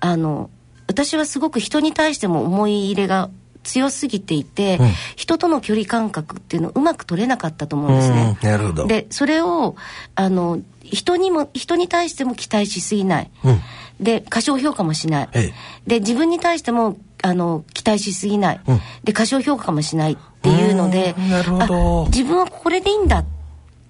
[0.00, 0.50] あの
[0.86, 3.30] 私はすごく人に対しても思い入れが
[3.62, 8.38] 強すぎていて、うん、人との距離感覚っていうのをうまく取れなかったと思うんですね。
[8.42, 8.86] なるほど。
[8.86, 9.76] でそれを
[10.14, 13.60] あの人にも人に対しても期待しすぎない、うん、
[14.00, 15.28] で過小評価もしない、
[15.86, 22.06] で自分に対してもあの期待しすぎない、うん、で過小評価もしないっていうのでなるほど。
[22.06, 23.37] 自分はこれでいいんだって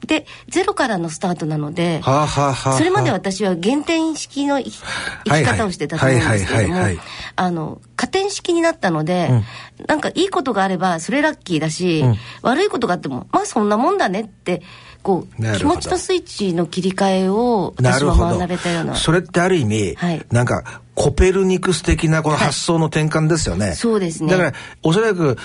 [0.08, 6.76] でゼロからのスタートなので、はあはあはあ、それまで私は減点式の生き方をしてたと思うんですけども
[7.36, 9.28] あの加点式になったので、
[9.78, 14.62] うん、なんかいいことがあればそれラッキーだし、うん、悪いことがあってもまあそんなもんだねって
[15.02, 23.66] こう気持ちのスイッチの切り替えを私は学べたようなそれってある意味、はい、なんかコペルニクス的なこの発想の転換ですよね。
[23.66, 24.32] はい、そうですね。
[24.32, 25.38] だから、おそらく、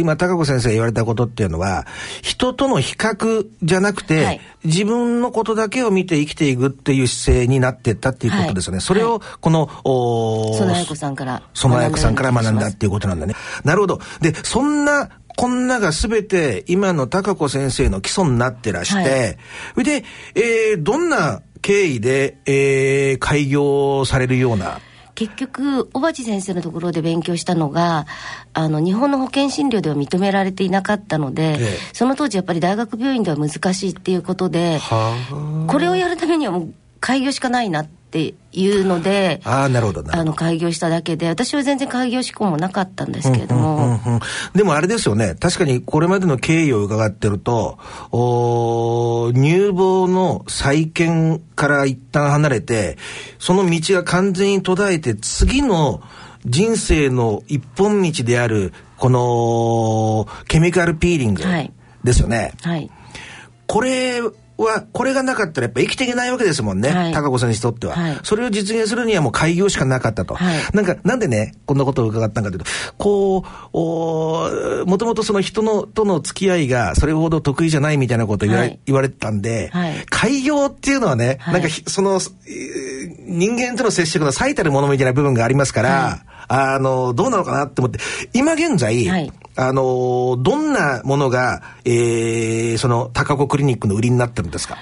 [0.00, 1.86] 今、高子先生が言われたことっていうのは、
[2.20, 8.78] 人との比較じゃなくて、はい、自分のことだけを見て生きていくっていう姿勢になってったっていうことですよね。
[8.78, 11.44] はい、それを、この、おそのあやこさんから。
[11.54, 13.34] そのあやこさんから学んだっていうことなんだね。
[13.62, 14.00] なるほど。
[14.20, 19.38] で、そんな、こんなが全て今の高子先生の基礎になってらして、
[19.76, 20.02] はい、で、
[20.34, 24.80] えー、どんな経緯で、えー、開業されるような？
[25.14, 28.06] 結局小鉢先生のところで勉強したのが
[28.52, 34.80] あの日本の保険診療では認められていなかったので、ええ、その当時やっぱり大学病院では難しいっていうことで
[35.68, 44.20] これをやるためにはもう開業しかないなっっていうのでああなるほどあの開業しただけで私は全然開業志向もなかったんですけれども、うんうんうんうん、
[44.54, 45.34] でもあれですよね。
[45.38, 47.78] 確かにこれまでの経緯を伺ってると
[48.10, 52.96] お乳房の再建から一旦離れて
[53.38, 56.00] その道が完全に途絶えて次の
[56.46, 61.42] 人生の一本道であるこのケミカルピーリング
[62.04, 62.54] ですよね。
[62.62, 62.90] はい、
[63.66, 64.22] これ
[64.64, 66.90] は、これがなかったらやっぱ生きていけないわけですもんね。
[66.90, 70.34] はい、高子さんにとっては、はい、それを実現するにはもう開業しかなかったと。
[70.34, 72.64] はい、なんか、なんでね、こんなことを伺ったかというと、
[72.98, 79.70] こう、おもともとその人のとの付き合いがそれほど得意じゃないみたいなことを言われ,、言われてたんで、
[80.10, 82.20] 開業っていうのはね、なんかその、
[83.26, 87.98] 人間との接触の最たるものみたいな部分がありますから、あの、どうなのかなって思って、
[88.32, 94.76] 今現在、はい、あの、どんなものが、えー、その、高子クリニックの売りになってるんですか？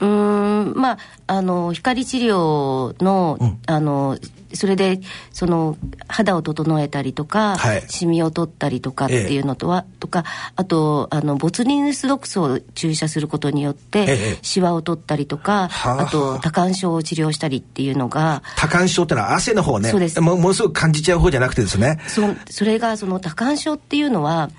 [0.00, 0.98] うん、まあ、
[1.28, 4.18] あの、光治療の、うん、あの、
[4.54, 5.00] それで
[5.32, 5.76] その
[6.08, 10.24] 肌を整えたりとか、はい、シミを取ったりとかっていうのとは、ええ、とか
[10.56, 16.08] あとあのボツリヌス毒素を注射することによって、え、シワを取ったりとかあ。
[16.12, 19.88] と多汗症を治療したりっていうのが多汗症ってのは汗の方ね。
[19.88, 20.20] そうです。
[20.20, 21.98] ものすごく感じちゃう方じゃなくてですね。
[22.06, 24.50] そそれがその多汗症っていうのは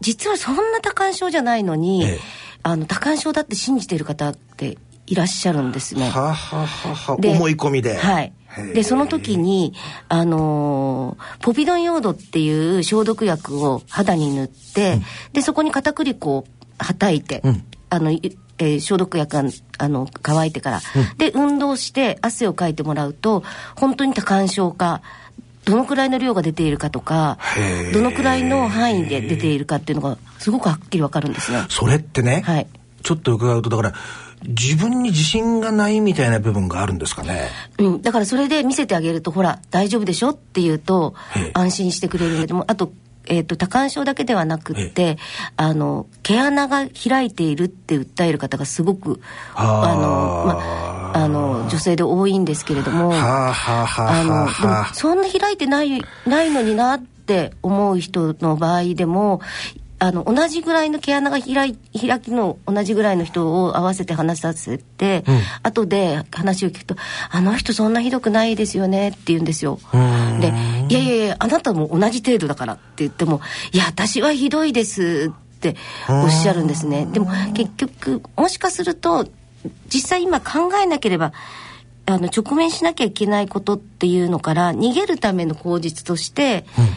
[0.00, 2.06] 実はそんな多汗症じゃないのに、
[2.62, 4.76] あの多汗症だって信じている方って
[5.06, 6.10] いらっしゃるんですね。
[6.10, 7.96] はははは思い込みで。
[7.96, 8.32] はい。
[8.74, 9.74] で、その時に、
[10.08, 16.44] あのー、ポビドンヨードっていう消毒薬を肌に塗って、うん、で、そこに片栗粉を
[16.78, 23.42] はたいて、うん、あの、えー、消毒薬があの乾いてから、うん、で運動して汗をかいてもらうと
[23.76, 25.02] 本当に多汗症か
[25.64, 27.38] どのくらいの量が出ているかとか
[27.92, 31.64] どのくらいの範囲で出ているかっていうのがすごくはっきり分かるんですね。
[31.68, 32.66] それってね、はい、
[33.02, 33.94] ちょっと伺うとだから
[34.46, 37.48] 自分に自信がないみたいな部分があるんですかね？
[37.78, 41.14] うん、だからそれで見せてあげると、ほら、大丈夫でしょって言うと、
[41.54, 42.92] 安心してくれるけども、あと、
[43.26, 45.16] えっ、ー、と、多汗症だけではなくって、
[45.56, 49.20] あの、毛穴が開いているって訴える方がすごく、
[49.54, 59.40] あの、ま、あの、女性で多いんですけれども、あの、でも、そんな開いてない、ないのになって思う人の場合でも、
[60.02, 66.96] あの同じぐらいの毛穴が開きの同じぐらいの人を合わせて話させて、うん、後で話を聞くと
[67.30, 69.78] 「あの人そんなひどくないですよね」って言うんですよ。
[70.40, 70.52] で
[70.90, 73.40] 「いやいやいやあなたも同じ程度だから」って言っても
[73.70, 75.76] 「いや私はひどいです」って
[76.08, 77.06] おっしゃるんですね。
[77.06, 79.28] でも結局もしかすると
[79.86, 81.32] 実際今考えなければ
[82.06, 86.88] あの直面しなきゃいけないことっていうのから逃げるための口実として、うん、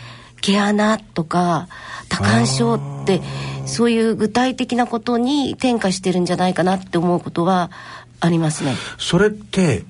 [0.46, 1.68] 毛穴とか
[2.10, 3.22] 多汗症って
[3.66, 7.72] そういう具体的なことに転化してるんじゃないかなって思うことは
[8.20, 8.76] ありますね。
[8.98, 9.84] それってっ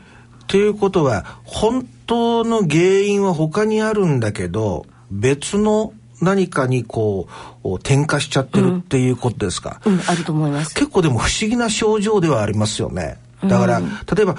[0.47, 7.27] ていうことは本当の原因は他にあるんだけど別の何かにこ
[7.63, 10.73] う転化しちゃってるっていうことですか、うん、うん、あると思います。
[10.73, 13.17] 結構でも不思議な症状ではありますよね。
[13.43, 14.35] だから、うん、例えば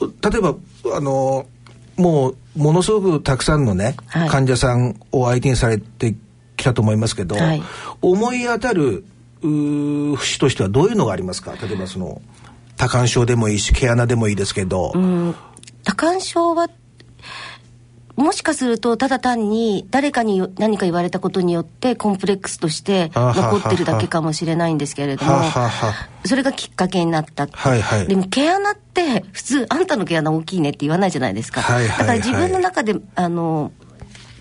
[0.00, 0.54] 例えば
[0.96, 1.46] あの
[1.96, 6.16] もうものすごくたくさんのね、はい、患者さんを相手にされて
[6.56, 7.62] きたと思いますけど、はい、
[8.00, 9.04] 思い当たる
[9.40, 11.54] 節としてはどういうのがありますか？
[11.60, 12.22] 例えばその
[12.76, 14.92] 多汗症でもいいし毛穴でもいいですけど。
[15.84, 16.68] 多汗症は
[18.16, 25.42] もしかするとただ単に誰かに何か言われたことによってコンプレックスとして残ってるだけかもしれないんですけれども
[26.24, 33.72] それがきっかけになった、はいはい、でも毛穴って普通あんたの毛穴大きいねって言わないじゃないですか、はいはいはい、だから自分の中であの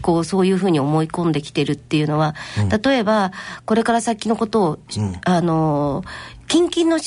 [0.04, 3.32] こうそういうふうに思い込んできてるっていうのは、うん、例えば
[3.66, 6.04] これから先のことを、うん、あの
[6.48, 7.00] 近々の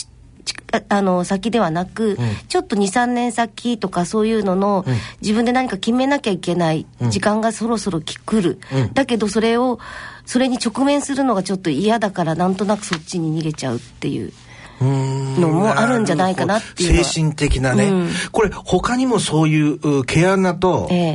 [0.88, 2.16] あの先ではなく、うん、
[2.48, 9.78] ちょっと23年先とかそういうのの、うん、自分で何か決めなきゃいけない時間がそろそろ来る、うん、だけどそれを
[10.24, 14.32] それに直面するのがちょっと嫌だからなんとなくそっちに逃げちゃうっていう。
[14.80, 21.14] のもあるんじゃないかなっていう精神的なね、うん、これ他にもそういう毛穴と、えー、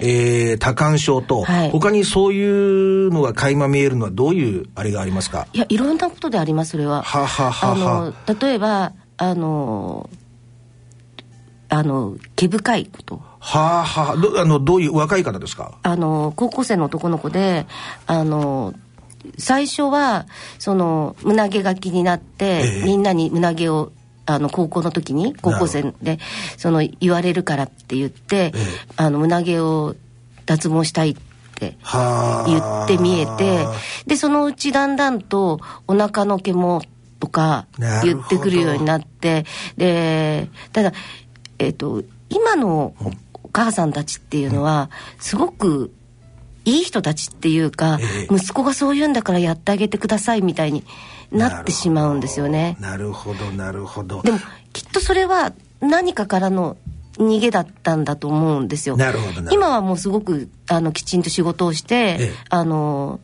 [0.51, 2.43] えー、多汗症と、はい、他にそうい
[3.07, 5.47] うのが垣間見えるのはどういうあれがありますか？
[5.53, 7.03] いやいろんなことでありますそれは。
[7.03, 7.71] ははは。
[7.73, 10.09] あの例えばあの
[11.69, 13.21] あの毛深いこと。
[13.39, 14.17] はあはあ。
[14.17, 15.77] どあのどういう若い方ですか？
[15.83, 17.67] あの高校生の男の子で
[18.07, 18.73] あの
[19.37, 20.25] 最初は
[20.57, 23.91] その胸毛が気になって、えー、みんなに胸毛を
[24.25, 26.17] あの高校の時に高校生で
[26.57, 28.59] その言われるからって言って、えー、
[28.97, 29.95] あの胸毛を
[30.47, 31.15] 脱毛したいっ
[31.59, 31.77] て
[32.47, 33.67] 言ってみえて
[34.07, 36.81] でそのうちだんだんとお腹の毛も
[37.21, 37.67] とか
[38.03, 39.45] 言ってくるようになって
[39.77, 40.91] でただ
[41.59, 42.93] えっ、ー、と今の
[43.43, 45.91] お母さんたちっていうのは、すごく
[46.63, 50.85] いい人たちっていうか、ええ、息子がそう言うんだからやってあげてくださいみたいに
[51.31, 52.77] なってしまうんですよね。
[52.79, 54.21] なるほどなるほど。
[54.21, 54.39] でも
[54.71, 55.51] きっとそれは
[55.81, 56.77] 何かからの
[57.17, 58.95] 逃げだったんだと思うんですよ。
[58.95, 63.19] なるほど今はもうすごくあのきちんと仕事をして、ええ、あの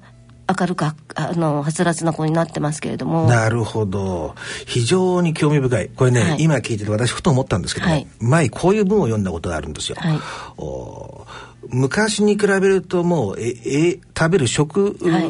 [0.59, 0.95] 明るくあ
[1.33, 3.27] のはつらつな子になってますけれども。
[3.27, 4.35] なるほど。
[4.65, 5.89] 非常に興味深い。
[5.89, 10.19] これね、はい、今聞いてて私ふと思ったんですけど、ねはい、前こういう文を読んだことがあるんですよ、はい、
[10.57, 11.25] お
[11.69, 13.49] 昔に比べるともうえ
[13.89, 15.29] え食べる食、はい、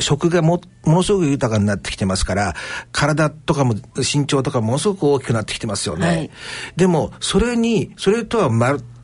[0.00, 2.54] 食がもものすごく豊かになってきてますから
[2.92, 6.30] 体とかも身長とかものすごく大きくなってきてますよね、はい、
[6.76, 8.50] でもそれにそれとは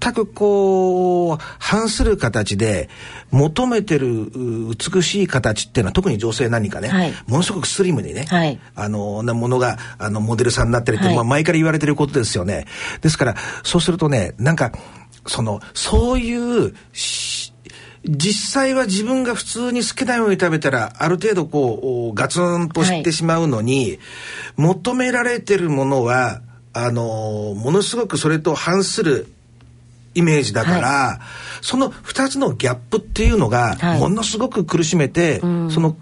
[0.01, 2.89] 全くこう反する形で
[3.31, 4.31] 求めてる
[4.93, 12.67] 美しい形っていうのは特に女性何かね、はい、ものすごくスリムにね、はい、あのなものがあのモデルさんになってるって、まあ、前から言われてることですよね。
[13.01, 14.73] ですからそうするとねなんか
[15.27, 16.75] その、そういう、
[18.09, 23.99] 実際は自分が普通に好きなように食べたら、ある程度こう、ガツンとしてしまうのに、はい、
[24.57, 26.41] 求められてるものは、
[26.73, 29.27] あの、ものすごくそれと反する
[30.15, 35.97] イメージだから、はい、その2つのギャップっていうのが、ものすごく苦しめて、はい、その、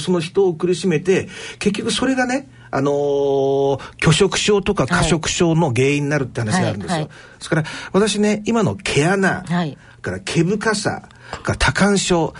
[0.00, 1.28] その人を苦しめて、
[1.60, 6.94] 結局それがね、あのー、拒食症とか過食症の原因になるって話があるんですよ。
[6.94, 7.00] はい。
[7.02, 11.08] はい、ですから、私ね、今の毛穴、はい、から毛深さ、
[11.42, 12.34] が多汗症、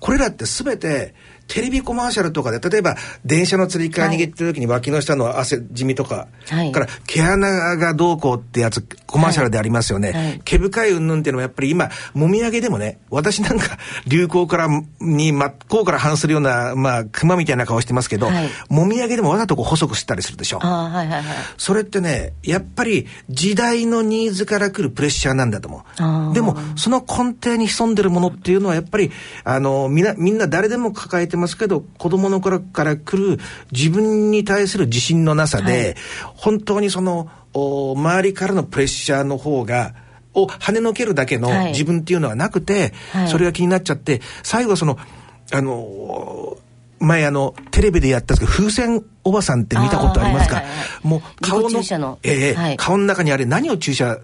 [0.00, 1.14] これらって全て、
[1.52, 2.96] テレビコマーシャルとかで、例えば、
[3.26, 10.12] 電車のつり革握ってる時に脇の下の汗じみとか、はい、から毛穴がどうこうってやつ、コマーシャルでありますよね。
[10.12, 13.76] はい、毛深い云々っていうのはやっぱり今、もみあげでもね、私なんか
[14.06, 20.58] 流行からに真っ向から反するような、まあ、熊みたいな顔してますけど、はい、もみあげでもわざとこう細くしたりするでしょ。
[20.58, 21.24] はいはいはい、
[21.58, 25.84] それってね、やっぱり時代のニーズから来るプレッシャーなんだと思
[26.30, 26.34] う。
[26.34, 29.10] でも、その根底に潜んでるものっていうのはやっぱり、
[29.44, 33.38] あの、みんな、みんな誰でも抱えてますけど子供の頃から来る
[33.70, 35.94] 自分に対する自信のなさで、はい、
[36.36, 39.94] 本当にその周りからのプレッシャーの方が
[40.34, 44.98] を跳ねのけるだけの自分っていうのはなくて、はい、それが気になっちゃって最後その
[45.52, 46.56] あの
[46.98, 50.62] 前あのテレビでやったんですけど風船おばさんって見たことありますか、
[51.02, 54.18] もう顔のええーはい、顔の中にあれ何を注射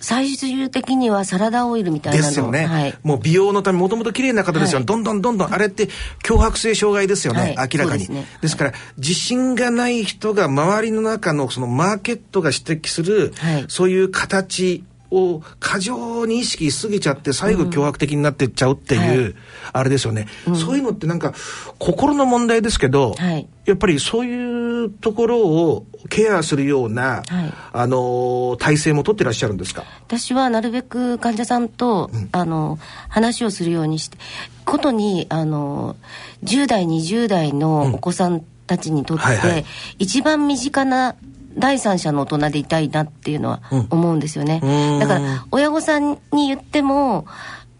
[0.00, 2.28] 最終的にはサラダオイルみたいなの。
[2.28, 5.88] ですよね、はい、もう美容のためもともと綺麗な方ですよ、はい、どんどんどんどんあれって
[6.22, 8.00] 強迫性障害ですよね、はい、明らかに。
[8.00, 13.32] ですね、ですから自信がない人が周りの中のそのマーケットが指摘する、
[13.68, 14.84] そういう形
[15.14, 19.34] を過剰に意識しすぎちゃって最後脅迫的になってっちゃうっていう、うん、
[19.72, 21.34] あれですよね、うん、そういうのってなんか
[21.78, 29.84] 心の問題ですけど、はい、やっぱりそういうところをケアするような、はい、あの体制も取ってらっしゃるんですか？
[30.06, 34.18] 私はなるべく患者さんと、うん、あの話をするようにして
[34.64, 35.96] ことにあの
[36.42, 39.64] 10代20代のお子さんたちにとって、はいはい、
[39.98, 41.16] 一番身近な
[41.56, 47.26] 第三者の大人でいたいなっていうのは思うんですよね、うん、だから親御さんに言っても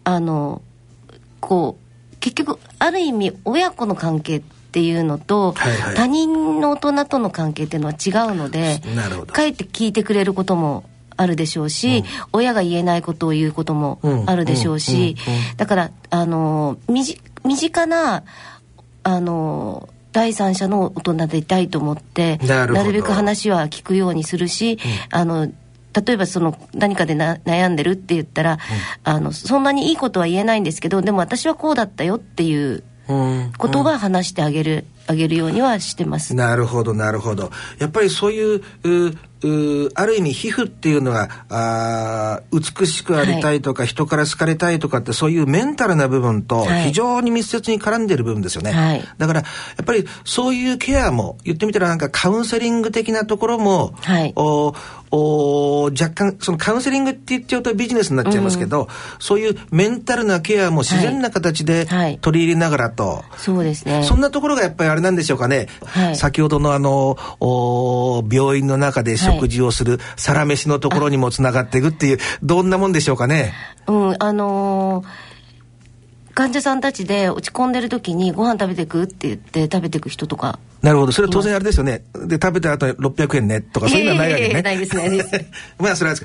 [0.03, 0.61] あの
[1.39, 8.81] こう結局ある意味親子の関係っていうのと、はいはい、他人の大人との関係っていうのは違うので
[9.31, 15.15] かえって聞いてくれることもあるでしょうし、うん、親が言えないことを言うこともあるでしょうし、
[15.55, 17.05] だからあの身
[17.57, 18.23] 近な
[19.03, 24.79] あの第三者の大人でいたいと思ってなるべく話は聞くようにするし、うん、
[25.11, 28.57] あの例えばその何かで悩んでるって言ったら、うん、
[29.03, 32.83] あのそんなにいいことは言えないんですけどでも私はこうだったよっていう
[33.57, 36.33] ことは話してあげる、あげるようにはしてます。
[36.33, 37.51] なるほどなるほど。
[37.77, 38.63] やっぱりそういう
[39.95, 49.47] ある意味皮膚っていうのはあ美しくありたいとか、はい、人から好かれたいとかってそういうメンタルな部分と非常に密接に絡んでる部分ですよね、はい、だからや
[49.81, 54.73] っぱりそういうケアも言ってみたらなんかカウンセリング的なところも、はい、お
[55.17, 58.87] お若干そのカウンセリングって言っちゃうとビジネスになっちゃいますけど、うん、
[59.19, 61.87] そういうメンタルなケアも自然な形で
[62.21, 64.03] 取り入れながらと、そうですね。
[64.03, 65.67] そんなところがやっぱりあれなんでしょうかね、
[66.15, 73.53] 先ほどのあのお病院の中で食事をする、サラメシのところにもつながっていくっていう、どんなもんでしょうかね。
[73.87, 75.35] うん、あのー
[76.35, 81.11] 患者さんたちで落ち込んでる時にご飯食べてくって言って食べてく人とかなるほど。
[81.11, 82.03] それは当然あれですよね。
[82.13, 83.61] で食べた後600円ね。
[83.61, 84.61] とかそういうのはないわけね。
[84.61, 86.15] ないですね まあそれは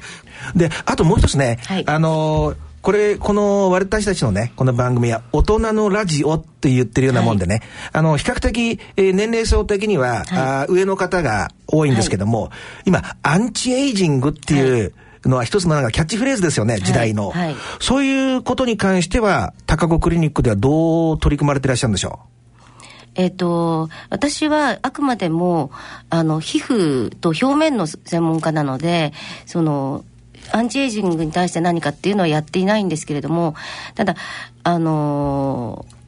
[0.55, 12.51] であともう一つね、はい、あのーこれ、この私たちのね、この番組は大人のラジオって言ってるようなもんでね、はい、あの、比較的、えー、年齢層的には、はい、あ上の方が多いんですけども、はい、
[12.87, 14.95] 今、アンチエイジングっていう、
[15.27, 17.29] のは一つのなんかキャッチフレーズですよね、時代の。
[17.29, 17.47] はい。
[17.49, 22.40] はい、そういうことに関しては、高子クリニックではどう取り組まれていらっしゃるんでしょう？
[23.15, 25.71] えっ、ー、と、私はあくまでも、
[26.11, 29.13] あの、皮膚と表面の専門家なので、
[29.47, 30.05] その、
[30.53, 33.55] アンチエイジングに対して何かっていうのはやっていないんですけれども、
[33.95, 34.17] ただ、
[34.63, 36.00] あのー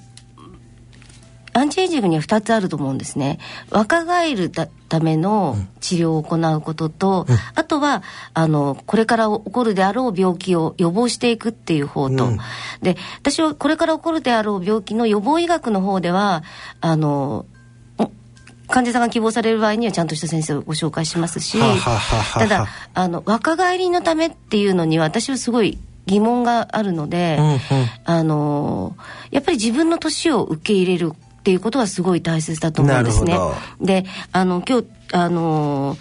[1.54, 3.38] アンチエイジングには2つあると思うんですね。
[3.70, 4.68] 若返るた
[5.00, 8.02] めの治療を行うことと、うん、あとは
[8.34, 12.38] あのこれから起こるであろう病気を予防していくっていう方と、うん、
[12.80, 16.42] で私はこれから起こるであろう病気の予防医学の方では
[16.80, 17.46] あの
[18.68, 21.58] 患者さんが希望される場合にはちゃんとした先生をご紹介しますし
[22.34, 27.58] ただあの若返りのためっていうのには私はすごい疑問があるので、うんうん、
[28.04, 28.96] あの
[29.30, 31.12] やっぱり自分の年を受け入れる
[31.42, 33.36] っていうことはすごい大切だと思うんですね。
[33.80, 35.98] であの今日あの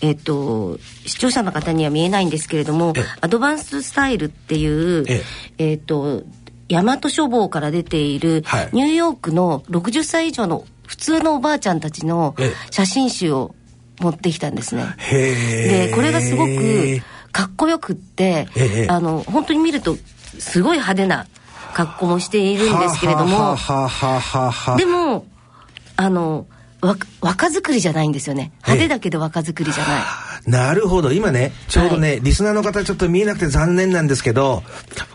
[0.00, 5.24] えっと、視聴者の方には見えないんですけれども、アドバンススタイルっていう、え
[5.58, 5.74] え。
[5.74, 6.22] っと、
[6.68, 12.36] 大和書房から出ている、ニューヨークの60歳以上の普通のおばあちゃんたちの
[12.70, 13.56] 写真集を
[13.98, 14.84] 持ってきたんですね。
[15.10, 17.00] で、これがすごく
[17.32, 18.46] かっこよくって、
[18.88, 19.96] あの、本当に見ると、
[20.38, 21.26] すごい派手な
[21.78, 23.56] 格好もしているんですけれども。
[24.76, 25.26] でも
[25.94, 26.46] あの
[27.20, 28.50] 若作りじゃないんですよね。
[28.64, 30.02] 派手だけど若作りじゃない、
[30.50, 31.12] なるほど。
[31.12, 34.64] 今ねちょうどね、はい、リスナーの方ちょっと見えなくて残念なんですけど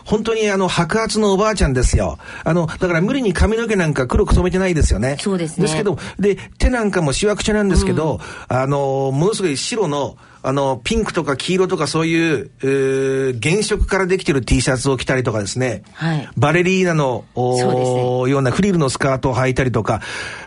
[0.06, 2.18] 本当にあの白髪のおばあちゃんですよ。
[2.44, 5.18] あのだから無理に髪の毛なんか黒く染めてないですよね。
[5.20, 5.64] そうですね。
[5.64, 20.02] ですけどで手なんかもしわくちゃなんですけど、うん、あのものすごい白のあの、ピンクとか黄色とかそういう、えー、原色からできてる T シャツを着たりとかですね、はい、バレリーナの、お、ね、ようなフリルのスカートを履いたりとか、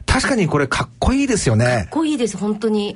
[0.06, 1.66] 確かにこれかっこいいですよね。
[1.66, 2.96] かっこいいです、本当に。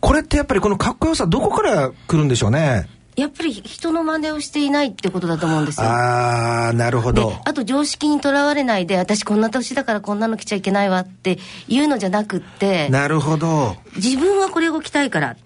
[0.00, 2.88] これってやっぱりこのかっこよさどこから来るんでしょうね？
[3.14, 5.86] やっぱり人の真似をしていないってことだと思うんですよ。
[5.86, 7.34] ああ、なるほど。
[7.44, 11.38] あと常識にとらわれないで、私こんな年だからこんなの着ちゃいけないわって
[11.68, 12.88] いうのじゃなくって。
[12.88, 13.76] なるほど。
[13.96, 15.36] 自分はこれを着たいから。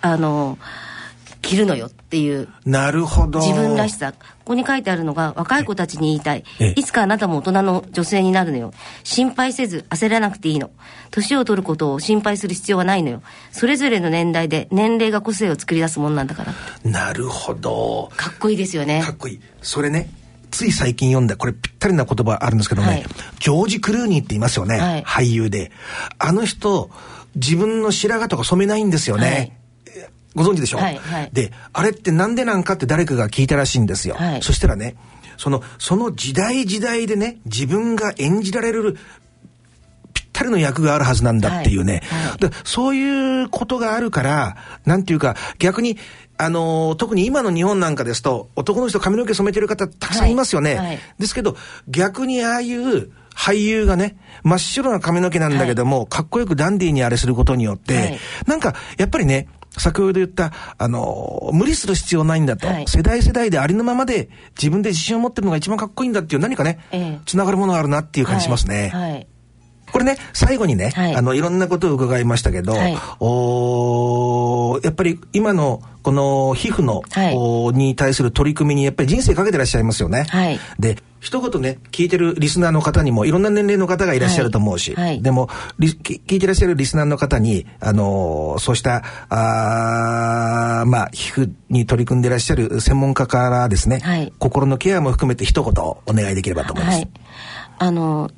[0.00, 0.58] あの
[1.42, 2.48] 着るのよっていう。
[2.64, 3.40] なるほど。
[3.40, 4.12] 自分らしさ。
[4.12, 6.44] ここに書いてあるのが若い子たちに言いたい。
[6.76, 8.72] いつかあなたも大人の女性になるのよ。
[9.04, 10.70] 心配せず焦らなくていいの。
[11.10, 13.22] 年を取ることを心配する必要はないのよ。
[13.52, 16.54] それぞれの年代で年齢が個性を作り出すもんなんだから。
[16.84, 18.10] なるほど。
[18.16, 19.02] かっこいいですよね。
[19.02, 19.40] かっこいい。
[19.62, 20.10] それね
[20.50, 23.04] つい最近読んだこれぴったりな言葉あるんですけどね、はい、
[23.38, 25.70] ジョージ・クルーニーって言いますよね、はい、俳優で。
[26.18, 26.90] あの人
[27.36, 29.59] 自分の白髪とか染めないんですよね、はい
[30.34, 34.96] ご存知でしょ、はいはい、であれってなんでなんかって誰かが聞いたらしいんですよ、はい、そしたらね
[35.36, 38.96] そのその時代時代でね自分が演じられる
[40.12, 45.96] ぴったりの役があるはずなんだっていうね、はいはい、そういうことがあるからなんていうか逆に
[46.36, 51.56] あのー、特に今の日本なんかですと男の人髪の毛染めてる方たくさんいますよね、はいはい、ですけど
[51.88, 59.48] 逆にああいう俳優がね真っ白な髪の毛なんだけども、かっこよくダンディーにあれすることによって、なんかやっぱりね
[59.78, 66.80] 先ほど言った、あの、無理する必要ないんだと、はい、世代世代でありのままで自分で自信を持ってるのが一番かっこいいんだっていう何かね、
[67.24, 68.90] つ、え、な、がるものがあるなっていう感じしますね。
[68.92, 69.26] はい、はい
[69.92, 80.24] これね、最後にね、はい、あの、いろんなことを伺いましたけど、はい、おやっぱり今のこの皮膚の、はい、に対する取り組みにやっぱり人生かけてらっしゃいますよね。
[80.28, 85.04] はい、で、一言ね、聞いてるリスナーの方にも、いろんな年齢の方がいらっしゃると思うし、はい。
[85.04, 97.06] はい、でも聞いてらっしゃるリスナーの方に、あのー、そうした、あまあ、皮膚に取り組んでらっしゃる専門家からですね、はい、心のケアも含めて一言お願いできればと思います。
[97.78, 98.30] あの、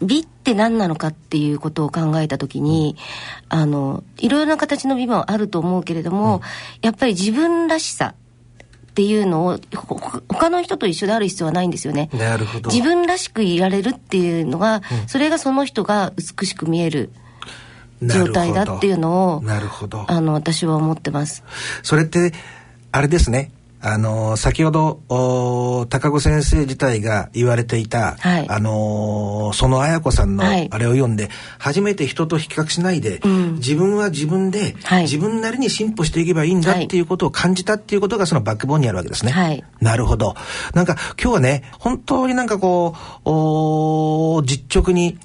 [0.00, 2.96] 美って何なのかっていうことを考えた時に、
[3.48, 6.42] あの、いろいろな形の美もあると思うけれども、うん、
[6.82, 8.14] やっぱり自分らしさ、
[8.88, 9.60] っていうのを
[10.28, 12.10] 他の人と一緒である必要はないんですよね。
[12.12, 12.68] なるほど。
[12.68, 17.10] 自分らしくいられるっていうのが、うん、それがその人が美しく見える
[18.02, 20.04] 状態だっていうのを、なるほど。
[20.08, 21.44] あの私は思ってます。
[21.84, 22.32] それって
[22.90, 23.52] あれですね。
[23.80, 30.48] あの先ほど高子先生自体が言われていた、はい、あのその綾子さんのあ
[30.78, 39.64] れを読んで、はい、初めて人と比較しないで、うん、自分は自分で、はい、自分なりに進歩していけばいいんだっていうことを感じたっていうことがそのバックボーンにあるわけですね。
[39.80, 40.34] なるほど。
[40.74, 42.96] なんか今日はね本当になんかこ
[44.42, 45.18] う実直に、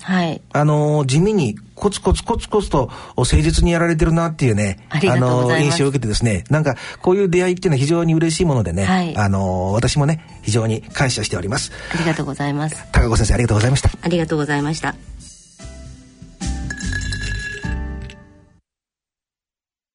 [0.51, 11.71] あの地味にコツコツコツコツと誠実にやられてるなっていうね、あの、印象を受けてですね、なんかこういう出会いっていうのは非常に嬉しいものでね、はい、あの、私もね、非常に感謝しております。
[11.93, 12.85] ありがとうございます。
[12.91, 13.89] 高子先生ありがとうございました。
[14.01, 14.95] ありがとうございました。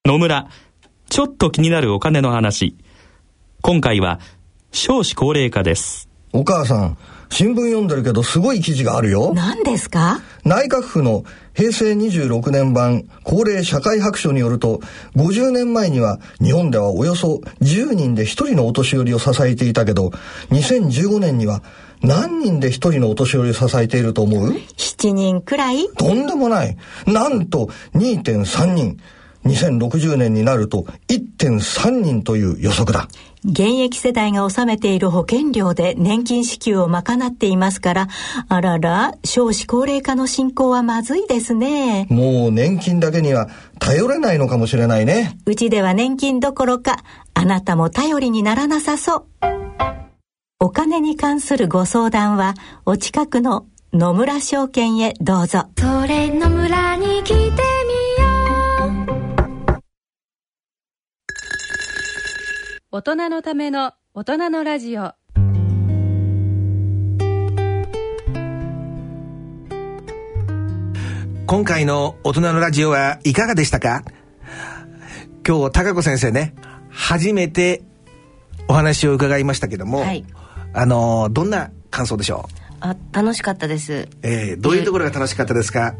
[0.05, 0.49] 野村、
[1.11, 2.77] ちょっと気になるお金の話。
[3.61, 4.21] 今回は
[4.73, 6.99] 少子高齢化ですお母さん
[7.31, 10.21] 新聞読んでるけどすごい記事があるよ何ですか？
[10.45, 11.25] 内閣府の
[11.55, 14.81] 平成26年版高齢社会白書によると
[15.17, 20.09] 50年前には日本ではおよそ10人で1人のお年寄りを支えていたけど
[20.51, 21.63] 2015年には
[22.03, 25.89] 何人で1人のお年寄りを支えていると思う ?7 人くらい？
[25.99, 26.77] とんでもない。
[27.07, 28.99] なんと2.3人。
[29.49, 33.09] 2060年になると1.3人という予測だ。
[33.45, 38.09] 現役世代が納めている保険料で年金支給を賄っていますから、
[38.49, 42.07] あらら、少子高齢化の進行はまずいですね。
[42.11, 45.39] もう年金だけには頼れないのかもしれないね。
[45.47, 46.97] うちでは年金どころか、
[47.35, 49.25] あなたも頼りにならなさそう。
[50.61, 55.67] お金に関するご相談は、お近くの野村証券へどうぞ。
[55.79, 57.78] それ野村に来て
[62.91, 65.13] 大人のための大人のラジオ。
[71.47, 74.05] 今回の大人のラジオはいかがでしたか？
[75.47, 76.55] 今日、高子先生ね、
[76.89, 77.83] 初めて
[78.69, 80.25] お話を伺いましたけども、はい、
[80.73, 82.55] あのどんな感想でしょう？
[82.81, 85.95] あ楽しかったです、えー、どういうところが楽しかったですか？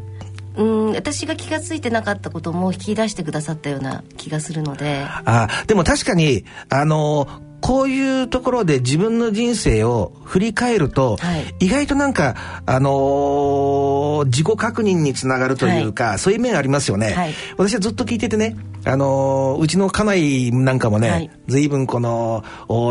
[0.59, 5.05] うん私が気が付いてなかったことも引き出してくださったような気がするので。
[5.07, 7.27] あでも確かにあの
[7.61, 12.35] こういうところで自分の人生を振り返ると、はい、意外となんか、
[12.65, 17.13] あのー、自己確認につながるというか、はい、そういう面ありますよね。
[17.13, 18.55] はい、私はずっと聞いててね、
[18.85, 22.43] あのー、うちの家内なんかもね、はい、随分この、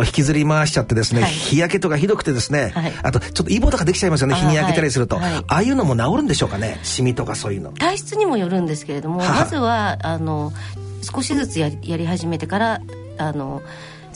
[0.04, 5.18] 引きずり回しちゃってですね、日焼けとかひどくてですね、あとちょっとイボとかできちゃいますよね、日に焼けたりすると。
[5.18, 7.72] ああいうのも治るんでしょうかね、シミとかそういうの。
[7.72, 10.52] 体質にもよるんですけれども、まずは、あの、
[11.00, 12.80] 少しずつややり始めてから、
[13.18, 13.62] あの、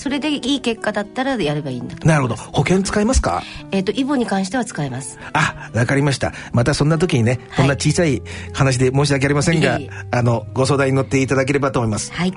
[0.02, 1.94] それでいい結果だったらやればいいんだ。
[2.04, 2.34] なるほど。
[2.34, 3.40] 保険使いますか？
[3.70, 5.16] えっ、ー、とイボに関しては使えます。
[5.32, 6.32] あわかりました。
[6.52, 8.20] またそんな時にね、こんな小さい
[8.52, 9.78] 話で申し訳ありませんが、
[10.10, 12.12] あのご相談に乗っていただければと思います。
[12.12, 12.34] はい、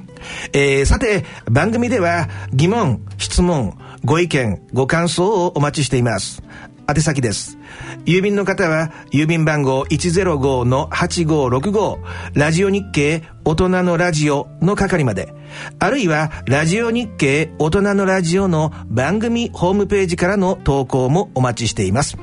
[0.54, 6.44] えー、さて番組では疑問質問ご意見ご感想をお待ちしています
[6.88, 7.58] 宛先です。
[8.06, 11.98] 郵便の方は、郵便番号105-8565、
[12.34, 15.34] ラジオ日経大人のラジオの係まで、
[15.80, 22.18] あるいは、ラジオ日経大人のラジオの番組ホームページからの投稿もお待ちしています。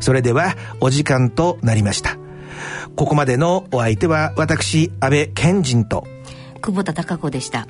[0.00, 2.18] それでは、お時間となりました。
[2.96, 6.06] ここまでのお相手は、私、安倍賢人と、
[6.60, 7.66] 久保田孝子でした。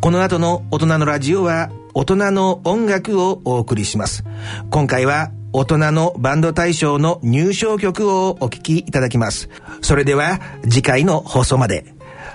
[0.00, 4.24] この後の大人のラジオは、大人の音楽をお送りします。
[4.70, 9.48] 今回は、大人のバンド大賞の入賞曲をお聴きいただきます。
[9.80, 11.84] それでは次回の放送まで。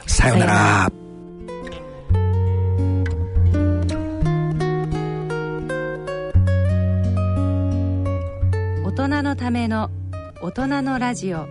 [0.07, 0.91] さようなら。
[8.83, 9.91] 大人のための
[10.41, 11.47] 大人のラジオ。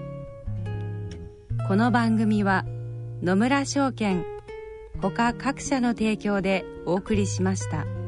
[1.68, 2.64] この番組は
[3.22, 4.24] 野村証券
[5.00, 8.01] ほか各社の提供でお送りしました。